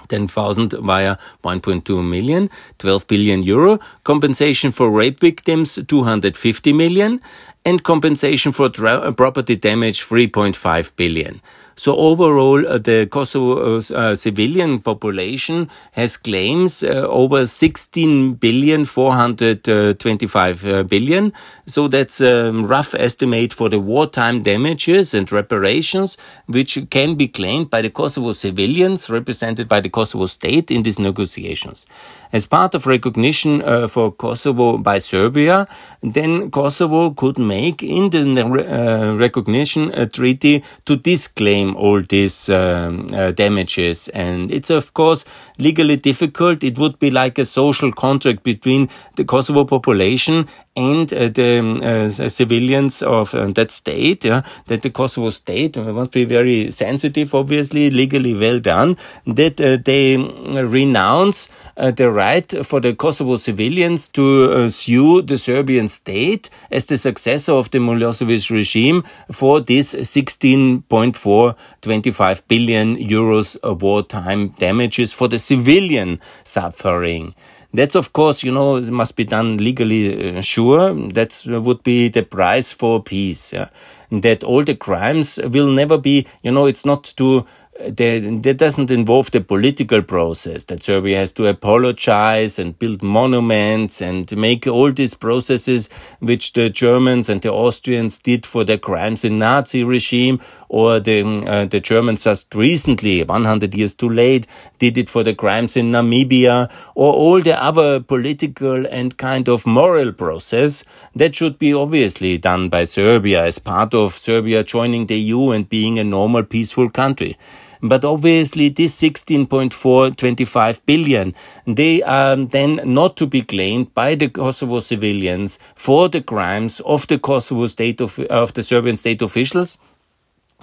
10,000 0.10 0.74
via 0.74 1.18
1.2 1.44 2.08
million, 2.08 2.50
12 2.78 3.08
billion 3.08 3.44
euro, 3.44 3.78
compensation 4.06 4.72
for 4.72 4.90
rape 4.90 5.20
victims 5.20 5.78
250 5.86 6.72
million, 6.72 7.20
and 7.66 7.84
compensation 7.84 8.54
for 8.54 8.70
property 8.70 9.58
damage 9.58 10.02
3.5 10.08 10.96
billion. 10.96 11.42
So 11.78 11.96
overall, 11.96 12.68
uh, 12.68 12.80
the 12.80 13.06
Kosovo 13.06 13.78
uh, 13.78 13.82
uh, 13.94 14.16
civilian 14.16 14.80
population 14.80 15.70
has 15.92 16.18
claims 16.18 16.84
over 16.84 17.46
16 17.46 18.34
billion, 18.34 18.84
425 18.84 20.88
uh. 20.88 21.32
So 21.68 21.88
that's 21.88 22.20
a 22.20 22.52
rough 22.52 22.96
estimate 22.96 23.54
for 23.54 23.70
the 23.70 23.80
wartime 23.80 24.42
damages 24.42 25.14
and 25.14 25.32
reparations, 25.32 26.18
which 26.48 26.80
can 26.90 27.14
be 27.14 27.28
claimed 27.28 27.70
by 27.70 27.84
the 27.84 27.92
Kosovo 27.92 28.32
civilians 28.32 29.08
represented 29.08 29.70
by 29.70 29.80
the 29.80 29.90
Kosovo 29.90 30.26
state 30.26 30.72
in 30.72 30.82
these 30.82 30.98
negotiations. 30.98 31.86
As 32.32 32.46
part 32.46 32.76
of 32.76 32.86
recognition 32.86 33.62
uh, 33.62 33.88
for 33.88 34.12
Kosovo 34.12 34.78
by 34.78 34.98
Serbia, 34.98 35.68
then 36.02 36.52
Kosovo 36.52 37.12
could 37.12 37.38
make 37.38 37.82
in 37.84 38.10
the 38.10 39.16
recognition 39.18 39.92
treaty 40.12 40.64
to 40.86 40.96
disclaim 40.96 41.76
all 41.76 42.02
these 42.02 42.50
um, 42.50 43.08
uh, 43.14 43.32
damages. 43.32 44.08
And 44.10 44.52
it's, 44.52 44.70
of 44.70 44.94
course, 44.94 45.26
legally 45.58 45.98
difficult. 45.98 46.64
It 46.64 46.78
would 46.78 47.00
be 47.00 47.12
like 47.12 47.38
a 47.38 47.46
social 47.46 47.92
contract 47.92 48.44
between 48.44 48.90
the 49.16 49.26
Kosovo 49.26 49.66
population 49.66 50.48
and 50.78 51.12
uh, 51.12 51.28
the 51.30 51.60
um, 51.60 51.82
uh, 51.82 52.10
civilians 52.30 53.02
of 53.02 53.34
uh, 53.34 53.48
that 53.48 53.72
state, 53.72 54.24
yeah, 54.24 54.44
that 54.68 54.84
the 54.84 54.92
Kosovo 54.92 55.32
state 55.32 55.76
must 55.76 56.12
be 56.12 56.24
very 56.24 56.70
sensitive, 56.70 57.34
obviously, 57.34 57.90
legally 57.90 58.36
well 58.36 58.60
done, 58.60 58.96
that 59.26 59.60
uh, 59.60 59.78
they 59.84 60.18
renounce 60.18 61.50
uh, 61.78 61.90
the 61.90 62.12
right 62.12 62.64
for 62.64 62.80
the 62.80 62.94
Kosovo 62.94 63.38
civilians 63.38 64.08
to 64.10 64.52
uh, 64.52 64.70
sue 64.70 65.24
the 65.24 65.40
Serbian 65.40 65.90
state 65.90 66.52
as 66.70 66.86
the 66.86 66.98
successor 66.98 67.54
of 67.54 67.72
the 67.72 67.80
Milosevic 67.80 68.52
regime 68.52 69.02
for 69.32 69.60
this 69.60 69.96
16.425 69.96 72.48
billion 72.48 72.96
euros 72.98 73.58
wartime 73.82 74.50
damages 74.60 75.12
for 75.12 75.28
the 75.28 75.40
civilian 75.48 76.20
suffering. 76.44 77.34
That's 77.74 77.96
of 77.96 78.14
course, 78.14 78.44
you 78.44 78.52
know, 78.52 78.78
it 78.78 78.90
must 78.90 79.16
be 79.16 79.24
done 79.24 79.58
legally 79.58 80.38
uh, 80.38 80.42
sure. 80.42 80.94
That 80.94 81.44
would 81.46 81.84
be 81.84 82.10
the 82.10 82.24
price 82.24 82.74
for 82.74 83.04
peace. 83.04 83.54
Yeah? 83.54 83.70
That 84.10 84.44
all 84.44 84.64
the 84.64 84.76
crimes 84.76 85.40
will 85.44 85.72
never 85.72 85.98
be, 85.98 86.26
you 86.42 86.52
know, 86.52 86.66
it's 86.66 86.86
not 86.86 87.04
to 87.18 87.46
that 87.80 88.56
doesn't 88.58 88.90
involve 88.90 89.30
the 89.32 89.42
political 89.42 90.02
process 90.02 90.64
that 90.66 90.82
Serbia 90.82 91.20
has 91.20 91.32
to 91.34 91.46
apologize 91.46 92.58
and 92.58 92.78
build 92.78 93.04
monuments 93.04 94.02
and 94.02 94.36
make 94.36 94.66
all 94.66 94.92
these 94.92 95.14
processes 95.14 95.88
which 96.20 96.54
the 96.54 96.70
Germans 96.70 97.30
and 97.30 97.42
the 97.42 97.52
Austrians 97.52 98.18
did 98.18 98.46
for 98.46 98.64
their 98.64 98.80
crimes 98.80 99.24
in 99.24 99.38
Nazi 99.38 99.84
regime 99.84 100.42
or 100.70 101.00
the 101.00 101.22
uh, 101.46 101.66
the 101.66 101.80
Germans 101.80 102.24
just 102.24 102.54
recently 102.56 103.24
100 103.24 103.76
years 103.76 103.94
too 103.94 104.10
late 104.10 104.48
did 104.80 104.98
it 104.98 105.10
for 105.10 105.24
the 105.24 105.36
crimes 105.36 105.78
in 105.78 105.92
Namibia 105.92 106.72
or 106.96 107.14
all 107.14 107.42
the 107.42 107.62
other 107.62 108.00
political 108.00 108.88
and 108.88 109.18
kind 109.18 109.48
of 109.48 109.68
moral 109.68 110.12
process 110.14 110.84
that 111.16 111.36
should 111.36 111.60
be 111.60 111.74
obviously 111.74 112.40
done 112.40 112.70
by 112.70 112.86
Serbia 112.86 113.46
as 113.46 113.60
part 113.60 113.94
of 113.94 114.14
Serbia 114.14 114.64
joining 114.64 115.06
the 115.06 115.18
EU 115.18 115.52
and 115.52 115.70
being 115.70 116.00
a 116.00 116.04
normal 116.04 116.44
peaceful 116.44 116.90
country. 116.90 117.38
But 117.82 118.04
obviously, 118.06 118.70
this 118.70 119.00
16.425 119.02 120.82
billion, 120.86 121.36
they 121.66 122.02
are 122.04 122.36
then 122.36 122.82
not 122.84 123.18
to 123.18 123.28
be 123.28 123.42
claimed 123.42 123.94
by 123.94 124.16
the 124.16 124.30
Kosovo 124.30 124.80
civilians 124.80 125.60
for 125.76 126.10
the 126.10 126.22
crimes 126.22 126.80
of 126.82 127.08
the 127.08 127.20
Kosovo 127.20 127.68
state 127.68 128.02
of, 128.02 128.20
of 128.20 128.54
the 128.54 128.64
Serbian 128.64 128.98
state 128.98 129.22
officials. 129.22 129.78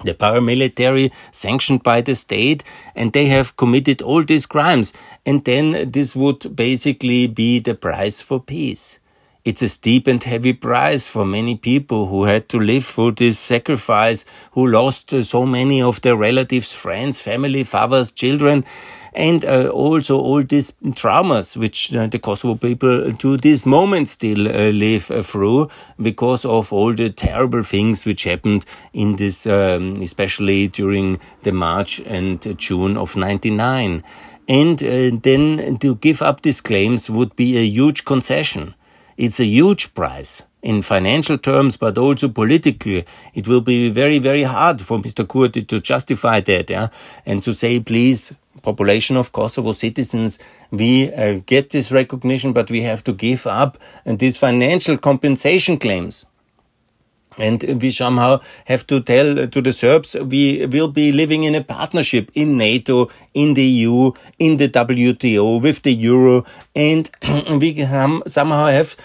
The 0.03 0.13
paramilitary 0.13 1.13
sanctioned 1.31 1.81
by 1.81 2.01
the 2.01 2.15
state 2.15 2.63
and 2.95 3.13
they 3.13 3.27
have 3.27 3.55
committed 3.55 4.01
all 4.01 4.23
these 4.23 4.45
crimes. 4.45 4.91
And 5.25 5.45
then 5.45 5.89
this 5.91 6.15
would 6.17 6.53
basically 6.55 7.27
be 7.27 7.59
the 7.59 7.75
price 7.75 8.21
for 8.21 8.41
peace 8.41 8.99
it's 9.45 9.61
a 9.61 9.69
steep 9.69 10.07
and 10.07 10.23
heavy 10.23 10.53
price 10.53 11.07
for 11.07 11.23
many 11.23 11.55
people 11.55 12.07
who 12.07 12.23
had 12.23 12.49
to 12.49 12.57
live 12.59 12.83
through 12.83 13.11
this 13.11 13.37
sacrifice, 13.37 14.25
who 14.53 14.67
lost 14.67 15.13
uh, 15.13 15.21
so 15.21 15.45
many 15.45 15.81
of 15.83 16.01
their 16.01 16.15
relatives, 16.15 16.73
friends, 16.73 17.19
family, 17.19 17.63
fathers, 17.63 18.11
children, 18.11 18.65
and 19.13 19.45
uh, 19.45 19.69
also 19.69 20.17
all 20.17 20.41
these 20.41 20.71
traumas 20.95 21.55
which 21.55 21.95
uh, 21.95 22.07
the 22.07 22.17
Kosovo 22.17 22.55
people 22.55 23.13
to 23.13 23.37
this 23.37 23.65
moment 23.67 24.09
still 24.09 24.47
uh, 24.47 24.71
live 24.71 25.09
uh, 25.11 25.21
through 25.21 25.69
because 26.01 26.43
of 26.43 26.73
all 26.73 26.93
the 26.93 27.11
terrible 27.11 27.63
things 27.63 28.03
which 28.03 28.23
happened 28.23 28.65
in 28.93 29.15
this, 29.15 29.45
um, 29.45 30.01
especially 30.01 30.67
during 30.67 31.19
the 31.43 31.51
March 31.51 32.01
and 32.01 32.57
June 32.57 32.97
of 32.97 33.15
99. 33.15 34.03
And 34.47 34.83
uh, 34.83 35.17
then 35.21 35.77
to 35.77 35.95
give 35.95 36.21
up 36.21 36.41
these 36.41 36.61
claims 36.61 37.09
would 37.09 37.35
be 37.35 37.57
a 37.57 37.65
huge 37.65 38.05
concession. 38.05 38.73
It's 39.17 39.39
a 39.39 39.45
huge 39.45 39.93
price 39.93 40.43
in 40.61 40.81
financial 40.81 41.37
terms, 41.37 41.77
but 41.77 41.97
also 41.97 42.27
politically. 42.27 43.05
It 43.33 43.47
will 43.47 43.61
be 43.61 43.89
very, 43.89 44.19
very 44.19 44.43
hard 44.43 44.81
for 44.81 44.99
Mr. 44.99 45.25
Kurti 45.25 45.65
to 45.67 45.79
justify 45.79 46.41
that, 46.41 46.69
yeah, 46.69 46.87
and 47.25 47.41
to 47.43 47.53
say, 47.53 47.79
please, 47.79 48.35
population 48.61 49.15
of 49.15 49.31
Kosovo 49.31 49.71
citizens, 49.71 50.39
we 50.71 51.13
uh, 51.13 51.39
get 51.45 51.69
this 51.69 51.91
recognition, 51.91 52.51
but 52.51 52.69
we 52.69 52.81
have 52.81 53.03
to 53.05 53.13
give 53.13 53.47
up 53.47 53.77
and 54.05 54.19
these 54.19 54.37
financial 54.37 54.97
compensation 54.97 55.77
claims. 55.77 56.25
And 57.37 57.81
we 57.81 57.91
somehow 57.91 58.39
have 58.65 58.87
to 58.87 59.01
tell 59.01 59.39
uh, 59.39 59.47
to 59.47 59.61
the 59.61 59.73
Serbs 59.73 60.15
we 60.15 60.65
will 60.67 60.87
be 60.87 61.11
living 61.11 61.43
in 61.43 61.55
a 61.55 61.63
partnership 61.63 62.31
in 62.33 62.57
NATO, 62.57 63.09
in 63.33 63.53
the 63.55 63.63
EU, 63.63 64.11
in 64.39 64.57
the 64.57 64.69
WTO, 64.69 65.61
with 65.61 65.81
the 65.83 65.91
Euro, 65.93 66.45
and 66.75 67.09
we 67.59 67.85
somehow 68.27 68.67
have 68.67 68.95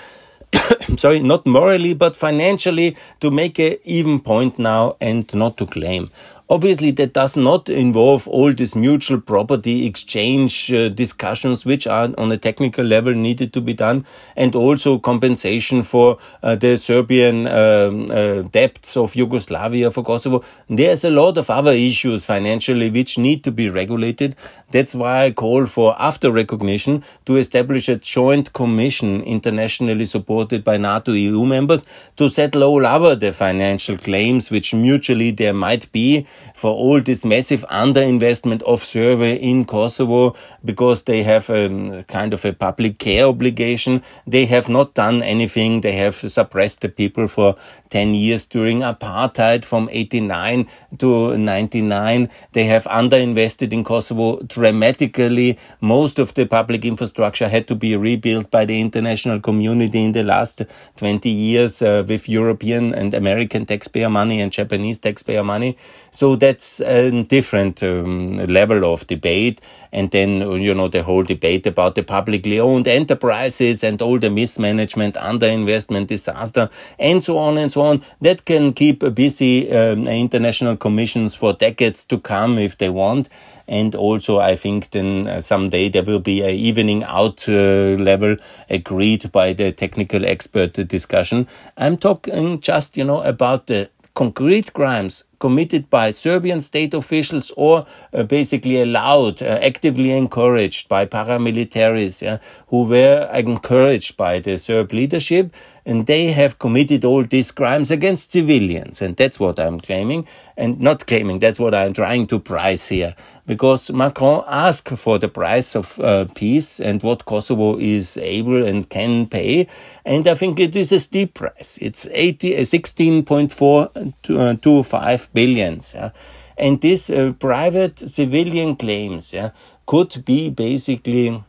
sorry, 0.97 1.21
not 1.21 1.47
morally, 1.47 1.95
but 1.95 2.17
financially 2.17 2.97
to 3.21 3.31
make 3.31 3.59
a 3.59 3.79
even 3.89 4.21
point 4.21 4.59
now 4.59 4.97
and 5.01 5.33
not 5.35 5.57
to 5.59 5.67
claim. 5.67 6.11
Obviously, 6.51 6.91
that 6.91 7.13
does 7.13 7.37
not 7.37 7.69
involve 7.69 8.27
all 8.27 8.53
these 8.53 8.75
mutual 8.75 9.21
property 9.21 9.87
exchange 9.87 10.73
uh, 10.73 10.89
discussions, 10.89 11.65
which 11.65 11.87
are 11.87 12.09
on 12.19 12.33
a 12.33 12.37
technical 12.37 12.85
level 12.85 13.15
needed 13.15 13.53
to 13.53 13.61
be 13.61 13.73
done, 13.73 14.05
and 14.35 14.57
also 14.57 14.99
compensation 14.99 15.85
for 15.85 16.19
uh, 16.43 16.57
the 16.57 16.77
Serbian 16.77 17.47
um, 17.47 18.11
uh, 18.11 18.43
debts 18.43 18.97
of 18.97 19.15
Yugoslavia 19.15 19.93
for 19.93 20.03
Kosovo. 20.03 20.43
There's 20.69 21.05
a 21.05 21.11
lot 21.11 21.39
of 21.39 21.51
other 21.51 21.71
issues 21.71 22.27
financially 22.27 22.91
which 22.91 23.17
need 23.17 23.45
to 23.45 23.53
be 23.53 23.71
regulated. 23.71 24.35
That's 24.73 24.93
why 24.93 25.27
I 25.27 25.31
call 25.31 25.67
for, 25.67 25.95
after 26.03 26.33
recognition, 26.33 27.05
to 27.27 27.37
establish 27.37 27.89
a 27.89 27.95
joint 27.95 28.53
commission 28.55 29.23
internationally 29.23 30.05
supported 30.05 30.65
by 30.65 30.79
NATO 30.79 31.13
EU 31.13 31.47
members 31.47 31.87
to 32.17 32.29
settle 32.29 32.65
all 32.65 32.85
other 32.85 33.15
the 33.15 33.33
financial 33.33 33.97
claims 33.97 34.51
which 34.51 34.75
mutually 34.75 35.31
there 35.31 35.55
might 35.55 35.91
be 35.93 36.27
for 36.55 36.73
all 36.73 37.01
this 37.01 37.25
massive 37.25 37.65
underinvestment 37.71 38.63
of 38.63 38.85
Serbia 38.85 39.37
in 39.37 39.65
Kosovo 39.65 40.35
because 40.65 41.05
they 41.05 41.23
have 41.23 41.51
a 41.51 42.05
kind 42.09 42.35
of 42.35 42.45
a 42.45 42.53
public 42.53 42.99
care 42.99 43.25
obligation. 43.25 44.03
They 44.27 44.47
have 44.47 44.69
not 44.69 44.95
done 44.95 45.23
anything. 45.23 45.81
They 45.81 45.93
have 45.93 46.17
suppressed 46.17 46.81
the 46.81 46.89
people 46.89 47.29
for 47.29 47.57
10 47.91 48.15
years 48.15 48.47
during 48.47 48.81
apartheid 48.81 49.65
from 49.65 49.89
89 49.91 50.69
to 50.99 51.37
99. 51.37 52.31
They 52.53 52.65
have 52.65 52.85
underinvested 52.85 53.73
in 53.73 53.85
Kosovo 53.85 54.41
dramatically. 54.43 55.59
Most 55.81 56.19
of 56.19 56.35
the 56.35 56.47
public 56.47 56.85
infrastructure 56.85 57.49
had 57.49 57.67
to 57.69 57.75
be 57.75 57.97
rebuilt 57.97 58.51
by 58.51 58.65
the 58.65 58.81
international 58.81 59.41
community 59.41 60.05
in 60.05 60.13
the 60.13 60.23
last 60.23 60.63
20 60.97 61.29
years 61.29 61.83
uh, 61.83 62.05
with 62.07 62.29
European 62.29 62.95
and 62.95 63.13
American 63.15 63.67
taxpayer 63.67 64.09
money 64.09 64.41
and 64.41 64.53
Japanese 64.53 64.99
taxpayer 64.99 65.45
money. 65.45 65.77
So 66.11 66.30
that's 66.37 66.81
a 66.81 67.23
different 67.25 67.83
um, 67.83 68.39
level 68.47 68.85
of 68.85 69.07
debate. 69.07 69.61
And 69.93 70.11
then, 70.11 70.41
you 70.61 70.73
know, 70.73 70.89
the 70.89 71.03
whole 71.03 71.25
debate 71.25 71.67
about 71.67 71.97
the 71.97 72.03
publicly 72.03 72.61
owned 72.61 72.87
enterprises 72.87 73.83
and 73.83 74.01
all 74.01 74.19
the 74.19 74.31
mismanagement, 74.31 75.17
underinvestment, 75.17 76.07
disaster, 76.07 76.71
and 76.99 77.23
so 77.23 77.39
on 77.39 77.59
and 77.59 77.73
so 77.73 77.81
on. 77.83 78.03
That 78.21 78.45
can 78.45 78.73
keep 78.73 79.03
busy 79.15 79.71
um, 79.73 80.07
international 80.07 80.77
commissions 80.77 81.35
for 81.35 81.53
decades 81.53 82.05
to 82.07 82.19
come 82.19 82.59
if 82.59 82.79
they 82.79 82.89
want. 82.89 83.29
And 83.67 83.95
also, 83.95 84.39
I 84.39 84.57
think 84.57 84.91
then 84.91 85.29
uh, 85.29 85.41
someday 85.41 85.89
there 85.89 86.03
will 86.03 86.19
be 86.21 86.43
a 86.43 86.51
evening 86.51 87.05
out 87.05 87.49
uh, 87.49 87.97
level 87.99 88.37
agreed 88.69 89.31
by 89.31 89.53
the 89.53 89.71
technical 89.73 90.25
expert 90.25 90.73
discussion. 90.73 91.47
I'm 91.77 91.97
talking 91.97 92.61
just, 92.61 92.97
you 92.97 93.05
know, 93.05 93.23
about 93.23 93.69
the 93.69 93.91
concrete 94.15 94.73
crimes 94.73 95.25
committed 95.41 95.91
by 95.91 96.13
Serbian 96.13 96.61
state 96.61 96.95
officials 96.95 97.51
or 97.57 97.85
uh, 98.13 98.23
basically 98.23 98.81
allowed, 98.81 99.43
uh, 99.43 99.59
actively 99.61 100.13
encouraged 100.13 100.89
by 100.89 101.07
paramilitaries 101.07 102.23
yeah, 102.23 102.39
who 102.69 102.85
were 102.85 103.29
encouraged 103.35 104.17
by 104.17 104.39
the 104.39 104.57
Serb 104.57 104.93
leadership 104.93 105.53
and 105.85 106.07
they 106.07 106.33
have 106.33 106.59
committed 106.59 107.05
all 107.05 107.23
these 107.25 107.51
crimes 107.51 107.91
against 107.91 108.33
civilians. 108.33 109.03
And 109.03 109.17
that's 109.17 109.39
what 109.41 109.59
I'm 109.59 109.81
claiming, 109.81 110.29
and 110.57 110.81
not 110.81 111.07
claiming, 111.07 111.41
that's 111.41 111.59
what 111.59 111.75
I'm 111.75 111.93
trying 111.93 112.29
to 112.29 112.39
price 112.39 112.87
here. 112.89 113.15
Because 113.47 113.91
Macron 113.91 114.45
asked 114.47 114.91
for 114.91 115.19
the 115.19 115.29
price 115.29 115.75
of 115.75 115.99
uh, 115.99 116.27
peace 116.35 116.79
and 116.79 117.03
what 117.03 117.25
Kosovo 117.25 117.79
is 117.79 118.17
able 118.19 118.65
and 118.65 118.89
can 118.89 119.27
pay. 119.27 119.67
And 120.05 120.29
I 120.29 120.35
think 120.35 120.61
it 120.61 120.77
is 120.77 120.93
a 120.93 121.01
steep 121.01 121.35
price. 121.35 121.77
It's 121.83 122.07
80, 122.13 122.59
16.425 122.59 125.30
billions. 125.33 125.95
Yeah? 125.95 126.11
And 126.57 126.81
these 126.81 127.11
uh, 127.11 127.33
private 127.39 127.99
civilian 127.99 128.77
claims 128.77 129.33
yeah, 129.33 129.51
could 129.87 130.25
be 130.25 130.51
basically 130.51 131.43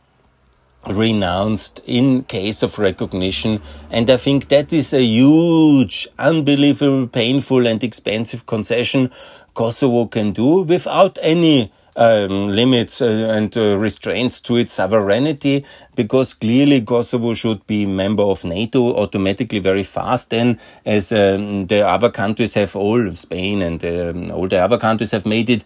renounced 0.88 1.80
in 1.84 2.24
case 2.24 2.62
of 2.62 2.78
recognition. 2.78 3.60
And 3.90 4.10
I 4.10 4.16
think 4.16 4.48
that 4.48 4.72
is 4.72 4.92
a 4.92 5.02
huge, 5.02 6.08
unbelievable, 6.18 7.06
painful 7.06 7.66
and 7.66 7.82
expensive 7.84 8.46
concession 8.46 9.10
Kosovo 9.54 10.06
can 10.06 10.32
do 10.32 10.62
without 10.62 11.18
any 11.20 11.72
um, 11.96 12.48
limits 12.48 13.00
uh, 13.00 13.06
and 13.06 13.56
uh, 13.56 13.76
restraints 13.76 14.40
to 14.40 14.56
its 14.56 14.72
sovereignty 14.72 15.64
because 15.94 16.32
clearly 16.32 16.80
Kosovo 16.80 17.34
should 17.34 17.66
be 17.66 17.84
member 17.84 18.22
of 18.22 18.44
NATO 18.44 18.94
automatically 18.94 19.58
very 19.58 19.82
fast. 19.82 20.30
Then 20.30 20.58
as 20.86 21.12
um, 21.12 21.66
the 21.66 21.86
other 21.86 22.10
countries 22.10 22.54
have 22.54 22.74
all 22.74 23.12
Spain 23.12 23.60
and 23.60 23.84
um, 23.84 24.30
all 24.30 24.48
the 24.48 24.58
other 24.58 24.78
countries 24.78 25.10
have 25.10 25.26
made 25.26 25.50
it 25.50 25.64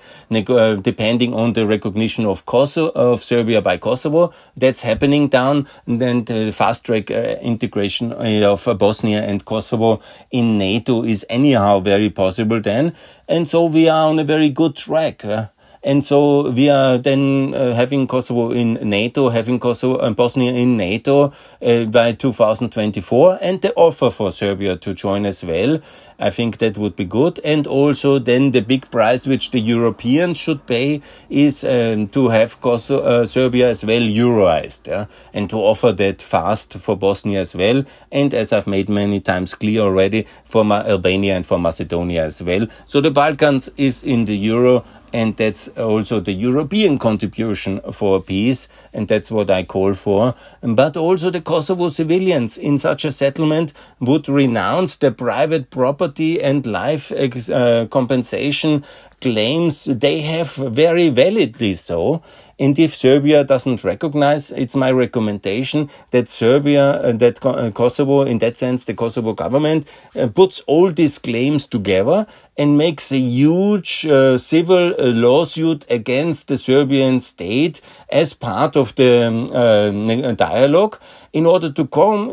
uh, 0.50 0.74
depending 0.74 1.32
on 1.32 1.52
the 1.52 1.66
recognition 1.66 2.24
of 2.26 2.44
Kosovo 2.46 2.90
of 2.94 3.22
Serbia 3.22 3.62
by 3.62 3.76
Kosovo 3.76 4.32
that's 4.56 4.82
happening 4.82 5.28
down. 5.28 5.68
And 5.86 6.00
then 6.00 6.24
the 6.24 6.52
fast 6.52 6.86
track 6.86 7.10
uh, 7.10 7.36
integration 7.40 8.12
uh, 8.12 8.52
of 8.52 8.78
Bosnia 8.78 9.22
and 9.22 9.44
Kosovo 9.44 10.00
in 10.30 10.58
NATO 10.58 11.04
is 11.04 11.24
anyhow 11.28 11.80
very 11.80 12.10
possible 12.10 12.60
then. 12.60 12.94
And 13.28 13.46
so 13.46 13.64
we 13.66 13.88
are 13.88 14.08
on 14.08 14.18
a 14.18 14.24
very 14.24 14.50
good 14.50 14.76
track 14.76 15.24
uh, 15.24 15.48
and 15.86 16.04
so 16.04 16.50
we 16.50 16.68
are 16.68 16.98
then 16.98 17.54
uh, 17.54 17.72
having 17.72 18.08
Kosovo 18.08 18.50
in 18.50 18.74
NATO, 18.74 19.28
having 19.28 19.60
Kosovo 19.60 19.98
and 19.98 20.16
Bosnia 20.16 20.52
in 20.52 20.76
NATO 20.76 21.32
uh, 21.62 21.84
by 21.84 22.10
2024, 22.10 23.38
and 23.40 23.62
the 23.62 23.72
offer 23.74 24.10
for 24.10 24.32
Serbia 24.32 24.76
to 24.78 24.92
join 24.92 25.24
as 25.24 25.44
well. 25.44 25.80
I 26.18 26.30
think 26.30 26.58
that 26.58 26.78
would 26.78 26.96
be 26.96 27.04
good. 27.04 27.38
And 27.44 27.66
also 27.66 28.18
then 28.18 28.50
the 28.50 28.62
big 28.62 28.90
price 28.90 29.26
which 29.26 29.50
the 29.50 29.60
Europeans 29.60 30.38
should 30.38 30.66
pay 30.66 31.02
is 31.28 31.62
um, 31.62 32.08
to 32.08 32.28
have 32.28 32.60
Kosovo, 32.60 33.04
uh, 33.04 33.26
Serbia 33.26 33.68
as 33.68 33.84
well 33.84 34.00
Euroized, 34.00 34.86
yeah? 34.86 35.06
and 35.34 35.48
to 35.50 35.56
offer 35.56 35.92
that 35.92 36.22
fast 36.22 36.72
for 36.74 36.96
Bosnia 36.96 37.40
as 37.40 37.54
well. 37.54 37.84
And 38.10 38.32
as 38.34 38.52
I've 38.52 38.66
made 38.66 38.88
many 38.88 39.20
times 39.20 39.54
clear 39.54 39.82
already, 39.82 40.26
for 40.44 40.64
Albania 40.64 41.36
and 41.36 41.46
for 41.46 41.58
Macedonia 41.58 42.24
as 42.24 42.42
well. 42.42 42.66
So 42.86 43.00
the 43.00 43.10
Balkans 43.10 43.68
is 43.76 44.02
in 44.02 44.24
the 44.24 44.36
Euro 44.36 44.84
and 45.16 45.34
that's 45.38 45.68
also 45.78 46.20
the 46.20 46.34
European 46.34 46.98
contribution 46.98 47.80
for 47.90 48.20
peace, 48.22 48.68
and 48.92 49.08
that's 49.08 49.30
what 49.30 49.48
I 49.48 49.62
call 49.62 49.94
for. 49.94 50.34
But 50.60 50.94
also 50.94 51.30
the 51.30 51.40
Kosovo 51.40 51.88
civilians 51.88 52.58
in 52.58 52.76
such 52.76 53.02
a 53.06 53.10
settlement 53.10 53.72
would 53.98 54.28
renounce 54.28 54.96
their 54.96 55.12
private 55.12 55.70
property 55.70 56.42
and 56.42 56.66
life 56.66 57.10
uh, 57.10 57.86
compensation 57.86 58.84
claims 59.22 59.84
they 59.86 60.20
have 60.20 60.54
very 60.54 61.08
validly 61.08 61.74
so. 61.74 62.22
And 62.58 62.78
if 62.78 62.94
Serbia 62.94 63.44
doesn't 63.44 63.84
recognize, 63.84 64.50
it's 64.50 64.74
my 64.74 64.90
recommendation 64.90 65.90
that 66.10 66.26
Serbia, 66.26 66.90
uh, 66.90 67.12
that 67.12 67.44
uh, 67.44 67.70
Kosovo, 67.70 68.22
in 68.22 68.38
that 68.38 68.56
sense, 68.56 68.86
the 68.86 68.94
Kosovo 68.94 69.34
government 69.34 69.86
uh, 70.14 70.28
puts 70.28 70.60
all 70.60 70.90
these 70.90 71.18
claims 71.18 71.66
together 71.66 72.26
and 72.56 72.78
makes 72.78 73.12
a 73.12 73.18
huge 73.18 74.06
uh, 74.06 74.38
civil 74.38 74.94
uh, 74.98 75.08
lawsuit 75.08 75.84
against 75.90 76.48
the 76.48 76.56
Serbian 76.56 77.20
state 77.20 77.82
as 78.08 78.32
part 78.32 78.76
of 78.76 78.94
the 78.94 79.26
um, 79.26 79.50
uh, 79.52 80.32
dialogue 80.32 80.98
in 81.34 81.44
order 81.44 81.70
to 81.70 81.84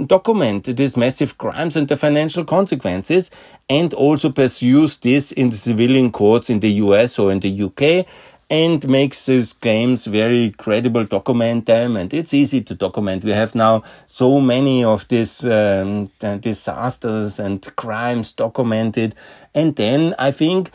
document 0.07 0.63
these 0.63 0.95
massive 0.95 1.37
crimes 1.37 1.75
and 1.75 1.89
the 1.89 1.97
financial 1.97 2.45
consequences 2.45 3.29
and 3.69 3.93
also 3.93 4.29
pursues 4.29 4.97
this 4.99 5.33
in 5.33 5.49
the 5.49 5.57
civilian 5.57 6.09
courts 6.09 6.49
in 6.49 6.61
the 6.61 6.71
US 6.83 7.19
or 7.19 7.29
in 7.29 7.41
the 7.41 7.63
UK 7.63 8.07
and 8.53 8.87
makes 8.87 9.25
these 9.25 9.51
claims 9.51 10.05
very 10.05 10.51
credible, 10.51 11.05
document 11.05 11.65
them, 11.65 11.97
and 11.97 12.13
it's 12.13 12.35
easy 12.35 12.61
to 12.61 12.75
document. 12.75 13.23
We 13.23 13.31
have 13.31 13.55
now 13.55 13.81
so 14.05 14.39
many 14.39 14.83
of 14.83 15.07
these 15.07 15.43
um, 15.43 16.11
disasters 16.39 17.39
and 17.39 17.75
crimes 17.75 18.31
documented, 18.31 19.15
and 19.55 19.75
then 19.75 20.13
I 20.19 20.29
think 20.29 20.69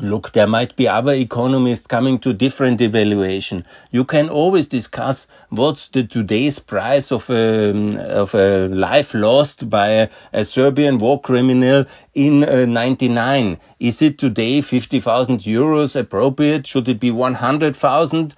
Look, 0.00 0.32
there 0.32 0.46
might 0.46 0.76
be 0.76 0.86
other 0.86 1.14
economists 1.14 1.86
coming 1.86 2.18
to 2.18 2.34
different 2.34 2.82
evaluation. 2.82 3.64
You 3.90 4.04
can 4.04 4.28
always 4.28 4.68
discuss 4.68 5.26
what's 5.48 5.88
the 5.88 6.04
today's 6.04 6.58
price 6.58 7.10
of 7.10 7.30
a, 7.30 7.70
um, 7.70 7.96
of 7.96 8.34
a 8.34 8.68
life 8.68 9.14
lost 9.14 9.70
by 9.70 9.88
a, 9.88 10.08
a 10.34 10.44
Serbian 10.44 10.98
war 10.98 11.18
criminal 11.18 11.86
in 12.16 12.42
uh, 12.44 12.64
99. 12.64 13.58
Is 13.78 14.00
it 14.00 14.16
today 14.18 14.62
50,000 14.62 15.40
euros 15.40 15.94
appropriate? 15.94 16.66
Should 16.66 16.88
it 16.88 16.98
be 16.98 17.10
100,000? 17.10 18.34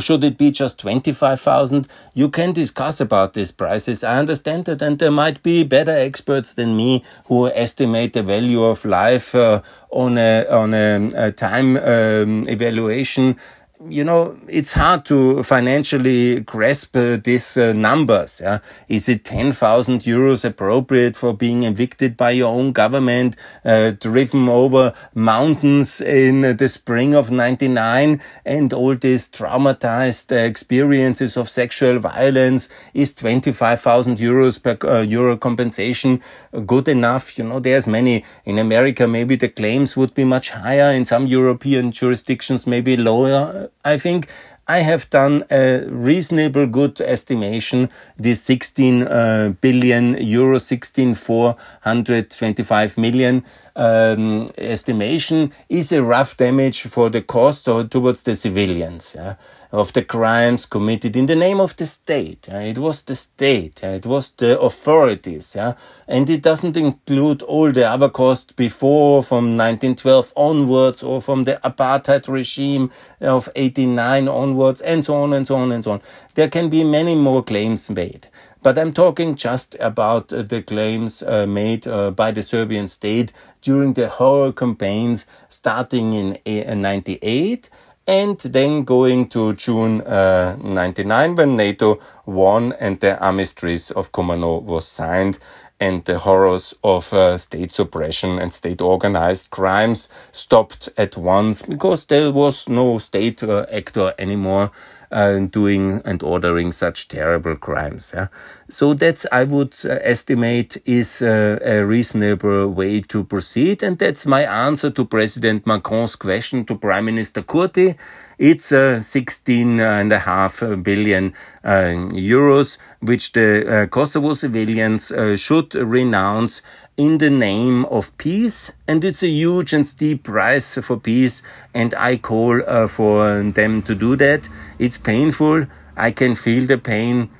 Should 0.00 0.24
it 0.24 0.38
be 0.38 0.52
just 0.52 0.78
25,000? 0.78 1.88
You 2.14 2.28
can 2.28 2.52
discuss 2.52 3.00
about 3.00 3.34
these 3.34 3.50
prices. 3.50 4.04
I 4.04 4.18
understand 4.18 4.66
that, 4.66 4.80
and 4.80 5.00
there 5.00 5.10
might 5.10 5.42
be 5.42 5.64
better 5.64 5.90
experts 5.90 6.54
than 6.54 6.76
me 6.76 7.02
who 7.24 7.48
estimate 7.48 8.12
the 8.12 8.22
value 8.22 8.62
of 8.62 8.84
life 8.84 9.34
uh, 9.34 9.60
on 9.90 10.18
a 10.18 10.46
on 10.48 10.72
a, 10.72 11.10
a 11.16 11.32
time 11.32 11.76
um, 11.78 12.48
evaluation 12.48 13.36
you 13.84 14.04
know, 14.04 14.36
it's 14.48 14.72
hard 14.72 15.04
to 15.04 15.42
financially 15.42 16.40
grasp 16.40 16.96
uh, 16.96 17.16
these 17.16 17.56
uh, 17.56 17.72
numbers. 17.72 18.40
Yeah? 18.42 18.60
Is 18.88 19.08
it 19.08 19.24
10,000 19.24 20.00
euros 20.02 20.44
appropriate 20.44 21.16
for 21.16 21.34
being 21.34 21.64
evicted 21.64 22.16
by 22.16 22.30
your 22.30 22.52
own 22.52 22.72
government, 22.72 23.36
uh, 23.64 23.90
driven 23.90 24.48
over 24.48 24.94
mountains 25.14 26.00
in 26.00 26.56
the 26.56 26.68
spring 26.68 27.14
of 27.14 27.30
99 27.30 28.20
and 28.44 28.72
all 28.72 28.94
these 28.94 29.28
traumatized 29.28 30.32
uh, 30.32 30.36
experiences 30.36 31.36
of 31.36 31.48
sexual 31.48 31.98
violence? 31.98 32.68
Is 32.94 33.14
25,000 33.14 34.16
euros 34.18 34.62
per 34.62 34.78
uh, 34.88 35.02
euro 35.02 35.36
compensation 35.36 36.22
good 36.64 36.88
enough? 36.88 37.38
You 37.38 37.44
know, 37.44 37.60
there's 37.60 37.86
many 37.86 38.24
in 38.44 38.58
America. 38.58 39.06
Maybe 39.06 39.36
the 39.36 39.48
claims 39.48 39.96
would 39.96 40.14
be 40.14 40.24
much 40.24 40.50
higher 40.50 40.90
in 40.92 41.04
some 41.04 41.26
European 41.26 41.92
jurisdictions, 41.92 42.66
maybe 42.66 42.96
lower 42.96 43.65
I 43.84 43.98
think 43.98 44.28
I 44.68 44.80
have 44.80 45.08
done 45.10 45.44
a 45.50 45.84
reasonable 45.88 46.66
good 46.66 47.00
estimation. 47.00 47.88
This 48.16 48.42
16 48.42 49.02
uh, 49.02 49.54
billion 49.60 50.16
euro, 50.18 50.58
16 50.58 51.14
425 51.14 52.98
million 52.98 53.44
um, 53.76 54.50
estimation 54.58 55.52
is 55.68 55.92
a 55.92 56.02
rough 56.02 56.36
damage 56.36 56.82
for 56.82 57.08
the 57.10 57.22
cost 57.22 57.64
so 57.64 57.86
towards 57.86 58.22
the 58.24 58.34
civilians. 58.34 59.14
Yeah? 59.16 59.36
of 59.72 59.92
the 59.92 60.02
crimes 60.02 60.64
committed 60.64 61.16
in 61.16 61.26
the 61.26 61.36
name 61.36 61.60
of 61.60 61.76
the 61.76 61.86
state. 61.86 62.48
Uh, 62.50 62.58
it 62.58 62.78
was 62.78 63.02
the 63.02 63.16
state. 63.16 63.82
Uh, 63.82 63.88
it 63.88 64.06
was 64.06 64.30
the 64.30 64.58
authorities. 64.60 65.54
Yeah? 65.54 65.74
And 66.06 66.28
it 66.30 66.42
doesn't 66.42 66.76
include 66.76 67.42
all 67.42 67.72
the 67.72 67.88
other 67.88 68.08
costs 68.08 68.52
before 68.52 69.22
from 69.22 69.56
1912 69.56 70.32
onwards 70.36 71.02
or 71.02 71.20
from 71.20 71.44
the 71.44 71.60
apartheid 71.64 72.28
regime 72.28 72.90
of 73.20 73.48
89 73.54 74.28
onwards 74.28 74.80
and 74.80 75.04
so 75.04 75.22
on 75.22 75.32
and 75.32 75.46
so 75.46 75.56
on 75.56 75.72
and 75.72 75.84
so 75.84 75.92
on. 75.92 76.00
There 76.34 76.48
can 76.48 76.68
be 76.68 76.84
many 76.84 77.14
more 77.14 77.42
claims 77.42 77.90
made. 77.90 78.28
But 78.66 78.78
I'm 78.78 78.92
talking 78.92 79.36
just 79.36 79.76
about 79.78 80.32
uh, 80.32 80.42
the 80.42 80.60
claims 80.60 81.22
uh, 81.22 81.46
made 81.46 81.86
uh, 81.86 82.10
by 82.10 82.32
the 82.32 82.42
Serbian 82.42 82.88
state 82.88 83.32
during 83.62 83.92
the 83.92 84.08
horror 84.08 84.50
campaigns 84.50 85.24
starting 85.48 86.12
in 86.44 86.80
98 86.82 87.70
and 88.08 88.36
then 88.40 88.82
going 88.82 89.28
to 89.28 89.52
June 89.52 90.00
uh, 90.00 90.56
99 90.60 91.36
when 91.36 91.56
NATO 91.56 92.00
won 92.24 92.72
and 92.80 92.98
the 92.98 93.16
armistice 93.24 93.92
of 93.92 94.10
Kumano 94.10 94.60
was 94.60 94.84
signed 94.88 95.38
and 95.78 96.04
the 96.04 96.18
horrors 96.18 96.74
of 96.82 97.12
uh, 97.12 97.38
state 97.38 97.70
suppression 97.70 98.40
and 98.40 98.52
state 98.52 98.80
organized 98.80 99.52
crimes 99.52 100.08
stopped 100.32 100.88
at 100.96 101.16
once 101.16 101.62
because 101.62 102.06
there 102.06 102.32
was 102.32 102.68
no 102.68 102.98
state 102.98 103.44
uh, 103.44 103.64
actor 103.70 104.12
anymore 104.18 104.72
uh, 105.10 105.38
doing 105.38 106.02
and 106.04 106.22
ordering 106.22 106.72
such 106.72 107.08
terrible 107.08 107.56
crimes. 107.56 108.12
Yeah? 108.14 108.28
So 108.68 108.94
that's, 108.94 109.26
I 109.30 109.44
would 109.44 109.76
uh, 109.84 109.98
estimate, 110.02 110.76
is 110.84 111.22
uh, 111.22 111.58
a 111.62 111.84
reasonable 111.84 112.68
way 112.68 113.00
to 113.02 113.24
proceed. 113.24 113.82
And 113.82 113.98
that's 113.98 114.26
my 114.26 114.42
answer 114.42 114.90
to 114.90 115.04
President 115.04 115.66
Macron's 115.66 116.16
question 116.16 116.64
to 116.66 116.76
Prime 116.76 117.04
Minister 117.04 117.42
Kurti. 117.42 117.96
It's 118.38 118.70
uh, 118.70 119.00
16 119.00 119.80
and 119.80 120.12
a 120.12 120.18
half 120.18 120.60
billion 120.82 121.32
uh, 121.64 122.10
euros, 122.12 122.76
which 123.00 123.32
the 123.32 123.66
uh, 123.66 123.86
Kosovo 123.86 124.34
civilians 124.34 125.10
uh, 125.10 125.38
should 125.38 125.74
renounce 125.74 126.60
in 126.98 127.16
the 127.16 127.30
name 127.30 127.86
of 127.86 128.16
peace. 128.18 128.72
And 128.86 129.02
it's 129.02 129.22
a 129.22 129.28
huge 129.28 129.72
and 129.72 129.86
steep 129.86 130.24
price 130.24 130.76
for 130.82 130.98
peace. 130.98 131.42
And 131.72 131.94
I 131.94 132.18
call 132.18 132.60
uh, 132.66 132.88
for 132.88 133.42
them 133.42 133.80
to 133.82 133.94
do 133.94 134.16
that. 134.16 134.50
It's 134.78 134.98
painful. 134.98 135.66
I 135.96 136.10
can 136.10 136.34
feel 136.34 136.66
the 136.66 136.76
pain. 136.76 137.30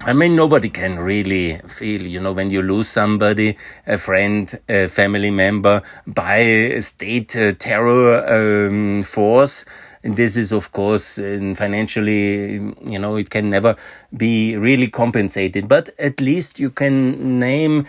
I 0.00 0.12
mean, 0.12 0.36
nobody 0.36 0.68
can 0.68 0.98
really 0.98 1.58
feel, 1.66 2.02
you 2.02 2.20
know, 2.20 2.32
when 2.32 2.50
you 2.50 2.62
lose 2.62 2.88
somebody, 2.88 3.56
a 3.86 3.96
friend, 3.96 4.60
a 4.68 4.86
family 4.86 5.30
member 5.30 5.82
by 6.06 6.36
a 6.36 6.82
state 6.82 7.34
uh, 7.34 7.52
terror 7.52 8.22
um, 8.68 9.02
force. 9.02 9.64
And 10.04 10.16
this 10.16 10.36
is, 10.36 10.52
of 10.52 10.70
course, 10.72 11.16
financially, 11.16 12.56
you 12.84 12.98
know, 12.98 13.16
it 13.16 13.30
can 13.30 13.48
never 13.48 13.74
be 14.14 14.54
really 14.54 14.86
compensated. 14.86 15.66
But 15.66 15.94
at 15.98 16.20
least 16.20 16.60
you 16.60 16.70
can 16.70 17.40
name 17.40 17.86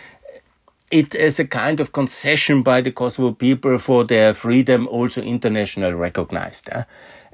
it 0.92 1.14
as 1.14 1.40
a 1.40 1.46
kind 1.46 1.82
of 1.82 1.92
concession 1.92 2.64
by 2.64 2.80
the 2.80 2.92
Kosovo 2.92 3.34
people 3.34 3.78
for 3.80 4.06
their 4.06 4.34
freedom, 4.34 4.88
also 4.88 5.22
international 5.22 5.92
recognized. 5.94 6.70
Uh? 6.72 6.86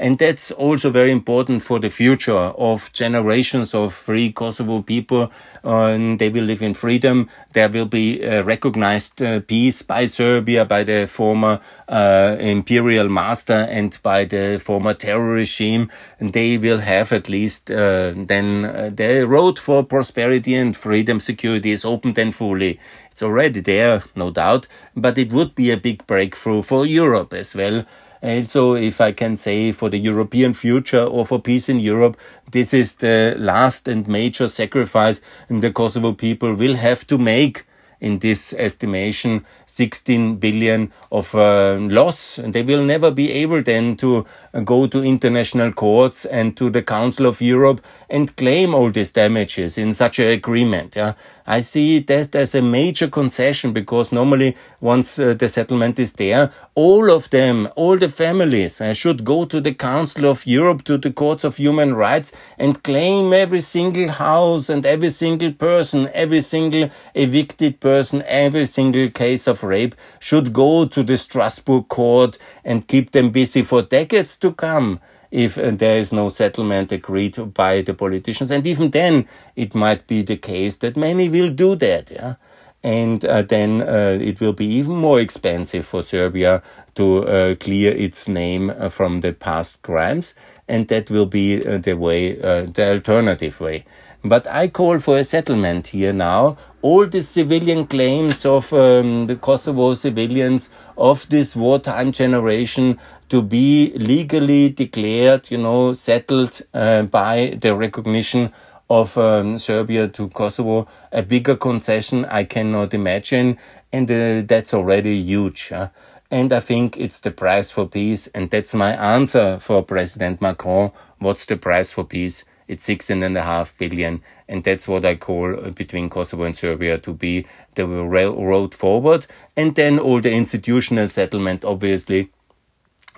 And 0.02 0.18
that's 0.18 0.50
also 0.50 0.90
very 0.90 1.12
important 1.12 1.62
for 1.62 1.78
the 1.78 1.92
future 1.92 2.34
of 2.34 2.92
generations 2.92 3.76
of 3.76 3.94
free 3.94 4.32
Kosovo 4.32 4.82
people. 4.82 5.32
Uh, 5.64 6.16
they 6.18 6.30
will 6.30 6.46
live 6.46 6.64
in 6.64 6.74
freedom. 6.74 7.30
There 7.54 7.70
will 7.70 7.86
be 7.86 8.20
recognized 8.42 9.22
uh, 9.22 9.42
peace 9.42 9.84
by 9.84 10.08
Serbia, 10.08 10.66
by 10.66 10.84
the 10.84 11.06
former 11.06 11.60
uh, 11.88 12.36
imperial 12.40 13.10
master 13.10 13.68
and 13.70 13.96
by 14.02 14.26
the 14.26 14.60
former 14.60 14.96
terror 14.96 15.34
regime. 15.34 15.92
And 16.20 16.34
they 16.34 16.58
will 16.58 16.80
have 16.80 17.14
at 17.14 17.30
least 17.30 17.70
uh, 17.70 18.14
then 18.16 18.66
uh, 18.66 18.90
the 18.92 19.28
road 19.28 19.60
for 19.60 19.84
prosperity 19.84 20.56
and 20.56 20.76
freedom, 20.76 21.20
security 21.20 21.70
is 21.70 21.86
open 21.86 22.14
then 22.14 22.32
fully. 22.32 22.80
It's 23.12 23.22
already 23.22 23.62
there, 23.62 24.02
no 24.16 24.32
doubt, 24.32 24.68
but 24.96 25.20
it 25.20 25.32
would 25.32 25.54
be 25.54 25.70
a 25.70 25.78
big 25.78 26.08
breakthrough 26.08 26.64
for 26.64 26.88
Europe 26.88 27.34
as 27.34 27.54
well. 27.54 27.86
Also, 28.22 28.76
if 28.76 29.02
I 29.02 29.12
can 29.12 29.36
say 29.36 29.72
for 29.72 29.90
the 29.90 29.98
European 29.98 30.54
future 30.54 31.04
or 31.04 31.26
for 31.26 31.40
peace 31.40 31.70
in 31.70 31.80
Europe, 31.80 32.18
this 32.52 32.74
is 32.74 32.96
the 32.96 33.36
last 33.38 33.88
and 33.88 34.08
major 34.08 34.48
sacrifice 34.48 35.22
the 35.50 35.72
Kosovo 35.72 36.14
people 36.14 36.54
will 36.54 36.76
have 36.76 37.06
to 37.08 37.18
make 37.18 37.66
in 38.02 38.18
this 38.20 38.54
estimation 38.54 39.46
16 39.68 40.38
billion 40.38 40.92
of 41.12 41.34
uh, 41.36 41.78
loss. 41.80 42.40
And 42.40 42.54
they 42.54 42.64
will 42.64 42.84
never 42.84 43.12
be 43.12 43.32
able 43.32 43.62
then 43.62 43.96
to 43.98 44.26
uh, 44.54 44.60
go 44.62 44.88
to 44.88 45.04
international 45.04 45.72
courts 45.72 46.26
and 46.26 46.58
to 46.58 46.70
the 46.70 46.82
Council 46.82 47.28
of 47.28 47.42
Europe 47.42 47.80
and 48.10 48.36
claim 48.36 48.74
all 48.74 48.90
these 48.90 49.12
damages 49.12 49.78
in 49.78 49.94
such 49.94 50.20
an 50.20 50.30
agreement. 50.30 50.96
Yeah. 50.96 51.14
I 51.52 51.60
see 51.60 52.00
that 52.00 52.34
as 52.34 52.56
a 52.56 52.62
major 52.62 53.10
concession 53.10 53.74
because 53.74 54.14
normally 54.14 54.56
once 54.80 55.20
uh, 55.20 55.34
the 55.34 55.50
settlement 55.50 56.00
is 56.00 56.14
there, 56.14 56.50
all 56.76 57.12
of 57.12 57.30
them, 57.30 57.68
all 57.76 57.98
the 57.98 58.08
families 58.08 58.80
uh, 58.80 58.94
should 58.94 59.26
go 59.26 59.44
to 59.44 59.60
the 59.60 59.74
Council 59.74 60.28
of 60.28 60.48
Europe, 60.48 60.86
to 60.86 60.98
the 60.98 61.12
courts 61.12 61.44
of 61.44 61.58
human 61.58 61.94
rights 61.94 62.32
and 62.58 62.82
claim 62.84 63.34
every 63.34 63.60
single 63.60 64.08
house 64.08 64.70
and 64.70 64.86
every 64.86 65.10
single 65.10 65.52
person, 65.52 66.10
every 66.14 66.40
single 66.40 66.90
evicted 67.16 67.82
person, 67.82 68.24
every 68.28 68.66
single 68.66 69.10
case 69.10 69.46
of 69.46 69.62
rape 69.62 69.94
should 70.22 70.54
go 70.54 70.86
to 70.86 71.04
the 71.04 71.18
Strasbourg 71.18 71.86
court 71.90 72.38
and 72.64 72.88
keep 72.88 73.12
them 73.12 73.30
busy 73.30 73.62
for 73.62 73.82
decades 73.82 74.38
to 74.38 74.54
come 74.54 75.02
if 75.32 75.58
uh, 75.58 75.72
there 75.72 75.98
is 75.98 76.12
no 76.12 76.30
settlement 76.30 76.91
agreed 76.91 77.54
by 77.54 77.82
the 77.82 77.94
politicians. 77.94 78.52
And 78.52 78.67
even 78.67 78.91
then, 78.91 79.28
it 79.56 79.74
might 79.74 80.06
be 80.08 80.22
the 80.22 80.38
case 80.38 80.78
that 80.78 80.98
many 80.98 81.30
will 81.30 81.50
do 81.50 81.76
that. 81.76 82.12
Yeah. 82.12 82.36
And 82.84 83.24
uh, 83.24 83.44
then 83.44 83.82
uh, 83.82 84.17
it 84.20 84.41
will 84.41 84.54
be 84.54 84.65
even 84.65 84.96
more 84.96 85.20
expensive 85.20 85.86
for 85.86 86.02
Serbia 86.02 86.63
to 86.96 87.28
uh, 87.28 87.56
clear 87.56 87.91
its 87.91 88.28
name 88.28 88.72
uh, 88.72 88.89
from 88.89 89.22
the 89.22 89.34
past 89.34 89.84
crimes. 89.84 90.36
And 90.67 90.88
that 90.88 91.10
will 91.12 91.28
be 91.28 91.65
uh, 91.65 91.78
the 91.78 91.94
way, 91.94 92.34
the 92.34 92.91
alternative 92.91 93.60
way. 93.60 93.86
But 94.24 94.46
I 94.48 94.68
call 94.68 95.00
for 95.00 95.18
a 95.18 95.24
settlement 95.24 95.88
here 95.88 96.14
now. 96.14 96.58
All 96.84 97.08
the 97.08 97.24
civilian 97.24 97.88
claims 97.88 98.46
of 98.46 98.72
um, 98.72 99.26
the 99.26 99.36
Kosovo 99.36 99.96
civilians 99.96 100.70
of 100.96 101.28
this 101.30 101.56
wartime 101.56 102.12
generation 102.12 103.00
to 103.30 103.42
be 103.42 103.94
legally 103.96 104.70
declared, 104.70 105.50
you 105.50 105.58
know, 105.58 105.94
settled 105.94 106.62
uh, 106.74 107.04
by 107.04 107.58
the 107.60 107.76
recognition 107.76 108.54
of 108.92 109.18
um, 109.18 109.58
Serbia 109.58 110.08
to 110.10 110.30
Kosovo. 110.30 110.88
A 111.12 111.24
bigger 111.24 111.56
concession 111.56 112.26
I 112.26 112.44
cannot 112.44 112.94
imagine, 112.94 113.58
and 113.92 114.10
uh, 114.12 114.42
that's 114.46 114.74
already 114.74 115.16
huge. 115.16 115.70
Huh? 115.70 115.90
And 116.30 116.54
I 116.54 116.60
think 116.60 116.96
it's 116.96 117.20
the 117.22 117.32
price 117.32 117.72
for 117.72 117.88
peace, 117.88 118.28
and 118.28 118.52
that's 118.52 118.76
my 118.76 118.94
answer 118.94 119.58
for 119.60 119.82
President 119.82 120.42
Macron. 120.42 120.92
What's 121.18 121.48
the 121.48 121.58
price 121.58 121.92
for 121.92 122.04
peace? 122.04 122.46
It's 122.67 122.84
16 122.84 123.24
and 123.24 123.38
a 123.38 123.41
half 123.41 123.78
billion. 123.78 124.21
And 124.47 124.63
that's 124.63 124.88
what 124.88 125.06
I 125.06 125.15
call 125.15 125.58
uh, 125.58 125.69
between 125.69 126.10
Kosovo 126.10 126.43
and 126.43 126.56
Serbia 126.56 126.97
to 127.00 127.13
be 127.13 127.45
the 127.76 127.86
road 127.88 128.74
forward. 128.74 129.26
And 129.56 129.76
then 129.76 130.00
all 130.00 130.21
the 130.21 130.32
institutional 130.32 131.08
settlement, 131.08 131.65
obviously, 131.65 132.30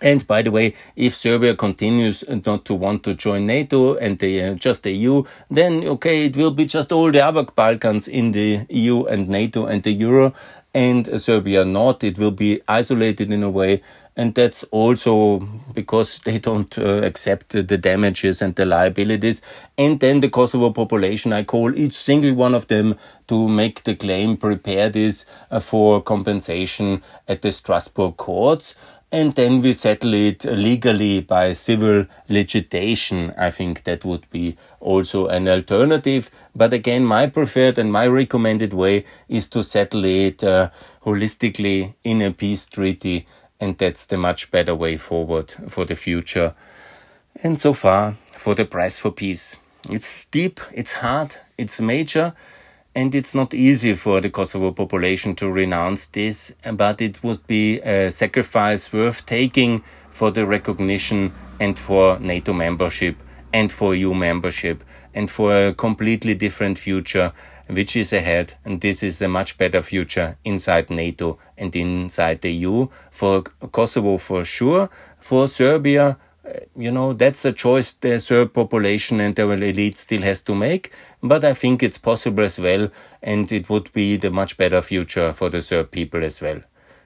and 0.02 0.28
by 0.28 0.42
the 0.42 0.52
way, 0.52 0.74
if 0.98 1.14
Serbia 1.16 1.56
continues 1.56 2.26
not 2.28 2.66
to 2.66 2.74
want 2.74 3.04
to 3.04 3.14
join 3.14 3.46
NATO 3.46 3.96
and 3.96 4.20
the, 4.20 4.44
uh, 4.44 4.54
just 4.56 4.84
the 4.84 4.92
EU, 4.92 5.24
then 5.50 5.86
okay, 5.88 6.26
it 6.26 6.36
will 6.36 6.52
be 6.52 6.66
just 6.66 6.92
all 6.92 7.10
the 7.10 7.26
other 7.26 7.44
Balkans 7.44 8.10
in 8.10 8.34
the 8.34 8.66
EU 8.70 9.06
and 9.06 9.30
NATO 9.30 9.66
and 9.66 9.82
the 9.84 9.92
Euro, 9.92 10.34
and 10.74 11.22
Serbia 11.22 11.64
not. 11.64 12.04
It 12.04 12.18
will 12.18 12.32
be 12.32 12.62
isolated 12.68 13.32
in 13.32 13.44
a 13.44 13.50
way 13.50 13.82
and 14.16 14.36
that's 14.36 14.64
also 14.66 15.40
because 15.74 16.20
they 16.20 16.38
don't 16.38 16.78
uh, 16.78 17.02
accept 17.04 17.50
the 17.50 17.78
damages 17.78 18.42
and 18.42 18.56
the 18.56 18.66
liabilities. 18.66 19.42
And 19.78 20.00
then 20.00 20.20
the 20.20 20.30
Kosovo 20.30 20.70
population, 20.70 21.34
I 21.34 21.44
call 21.44 21.76
each 21.76 21.94
single 21.94 22.34
one 22.34 22.54
of 22.54 22.68
them 22.68 22.96
to 23.28 23.48
make 23.48 23.84
the 23.84 23.96
claim, 23.96 24.38
prepare 24.38 24.90
this 24.90 25.26
uh, 25.50 25.60
for 25.60 26.02
compensation 26.02 27.02
at 27.28 27.42
the 27.42 27.52
Strasbourg 27.52 28.18
courts. 28.18 28.76
And 29.12 29.36
then 29.36 29.62
we 29.62 29.74
settle 29.74 30.16
it 30.16 30.44
legally 30.44 31.22
by 31.22 31.54
civil 31.54 32.08
legislation. 32.30 33.32
I 33.38 33.52
think 33.52 33.84
that 33.84 34.04
would 34.04 34.28
be 34.32 34.58
also 34.80 35.28
an 35.28 35.48
alternative. 35.48 36.32
But 36.56 36.74
again, 36.74 37.06
my 37.06 37.28
preferred 37.28 37.78
and 37.78 37.92
my 37.92 38.08
recommended 38.08 38.74
way 38.74 39.06
is 39.30 39.48
to 39.50 39.62
settle 39.62 40.04
it 40.06 40.44
uh, 40.44 40.72
holistically 41.06 41.94
in 42.04 42.24
a 42.24 42.32
peace 42.32 42.66
treaty 42.66 43.28
and 43.64 43.78
that's 43.78 44.06
the 44.08 44.18
much 44.18 44.52
better 44.52 44.76
way 44.76 44.98
forward 44.98 45.50
for 45.70 45.86
the 45.86 45.96
future. 45.96 46.54
And 47.44 47.58
so 47.58 47.72
far, 47.72 48.16
for 48.34 48.54
the 48.56 48.66
price 48.66 49.00
for 49.00 49.10
peace. 49.10 49.56
It's 49.90 50.06
steep, 50.06 50.60
it's 50.74 50.94
hard, 50.94 51.38
it's 51.58 51.80
major, 51.80 52.34
and 52.94 53.16
it's 53.16 53.34
not 53.34 53.54
easy 53.54 53.94
for 53.94 54.20
the 54.20 54.30
Kosovo 54.30 54.72
population 54.72 55.34
to 55.36 55.50
renounce 55.50 56.08
this, 56.08 56.54
but 56.74 57.02
it 57.02 57.24
would 57.24 57.48
be 57.48 57.80
a 57.80 58.12
sacrifice 58.12 58.92
worth 58.92 59.26
taking 59.26 59.82
for 60.12 60.30
the 60.30 60.46
recognition 60.46 61.34
and 61.62 61.80
for 61.80 62.20
NATO 62.20 62.52
membership 62.52 63.16
and 63.54 63.72
for 63.72 63.96
EU 63.96 64.14
membership 64.14 64.84
and 65.14 65.32
for 65.32 65.68
a 65.68 65.74
completely 65.74 66.34
different 66.34 66.78
future 66.78 67.32
which 67.68 67.96
is 67.96 68.14
ahead. 68.14 68.54
And 68.66 68.82
this 68.82 69.04
is 69.04 69.22
a 69.22 69.28
much 69.28 69.58
better 69.58 69.82
future 69.82 70.38
inside 70.44 70.90
NATO 70.90 71.38
and 71.58 71.76
inside 71.76 72.42
the 72.42 72.52
EU 72.52 72.88
for 73.12 73.44
Kosovo 73.44 74.18
for 74.18 74.46
sure. 74.46 74.90
For 75.20 75.48
Serbia, 75.48 76.18
uh, 76.46 76.52
you 76.76 76.92
know, 76.92 77.14
that's 77.14 77.46
a 77.46 77.54
choice 77.54 77.94
the 77.94 78.20
Serb 78.20 78.54
population 78.54 79.20
and 79.20 79.36
the 79.36 79.50
elite 79.50 79.98
still 79.98 80.22
has 80.22 80.42
to 80.42 80.56
make. 80.56 80.92
But 81.22 81.44
I 81.44 81.54
think 81.54 81.82
it's 81.82 81.98
possible 81.98 82.44
as 82.44 82.60
well. 82.60 82.90
And 83.22 83.52
it 83.52 83.70
would 83.70 83.92
be 83.94 84.18
the 84.18 84.32
much 84.32 84.58
better 84.58 84.82
future 84.82 85.34
for 85.34 85.50
the 85.50 85.62
Serb 85.62 85.92
people 85.92 86.24
as 86.24 86.42
well. 86.42 86.62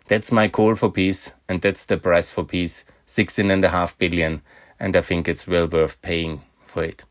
That's 0.07 0.31
my 0.31 0.47
call 0.47 0.75
for 0.75 0.91
peace. 0.91 1.33
And 1.47 1.61
that's 1.61 1.85
the 1.85 1.97
price 1.97 2.31
for 2.31 2.43
peace. 2.43 2.83
16 3.05 3.51
and 3.51 3.63
a 3.63 3.69
half 3.69 3.97
billion. 3.97 4.41
And 4.79 4.95
I 4.95 5.01
think 5.01 5.27
it's 5.27 5.47
well 5.47 5.67
worth 5.67 6.01
paying 6.01 6.41
for 6.59 6.83
it. 6.83 7.03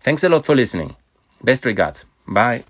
Thanks 0.00 0.24
a 0.24 0.28
lot 0.28 0.46
for 0.46 0.54
listening. 0.54 0.96
Best 1.42 1.64
regards. 1.66 2.06
Bye. 2.26 2.69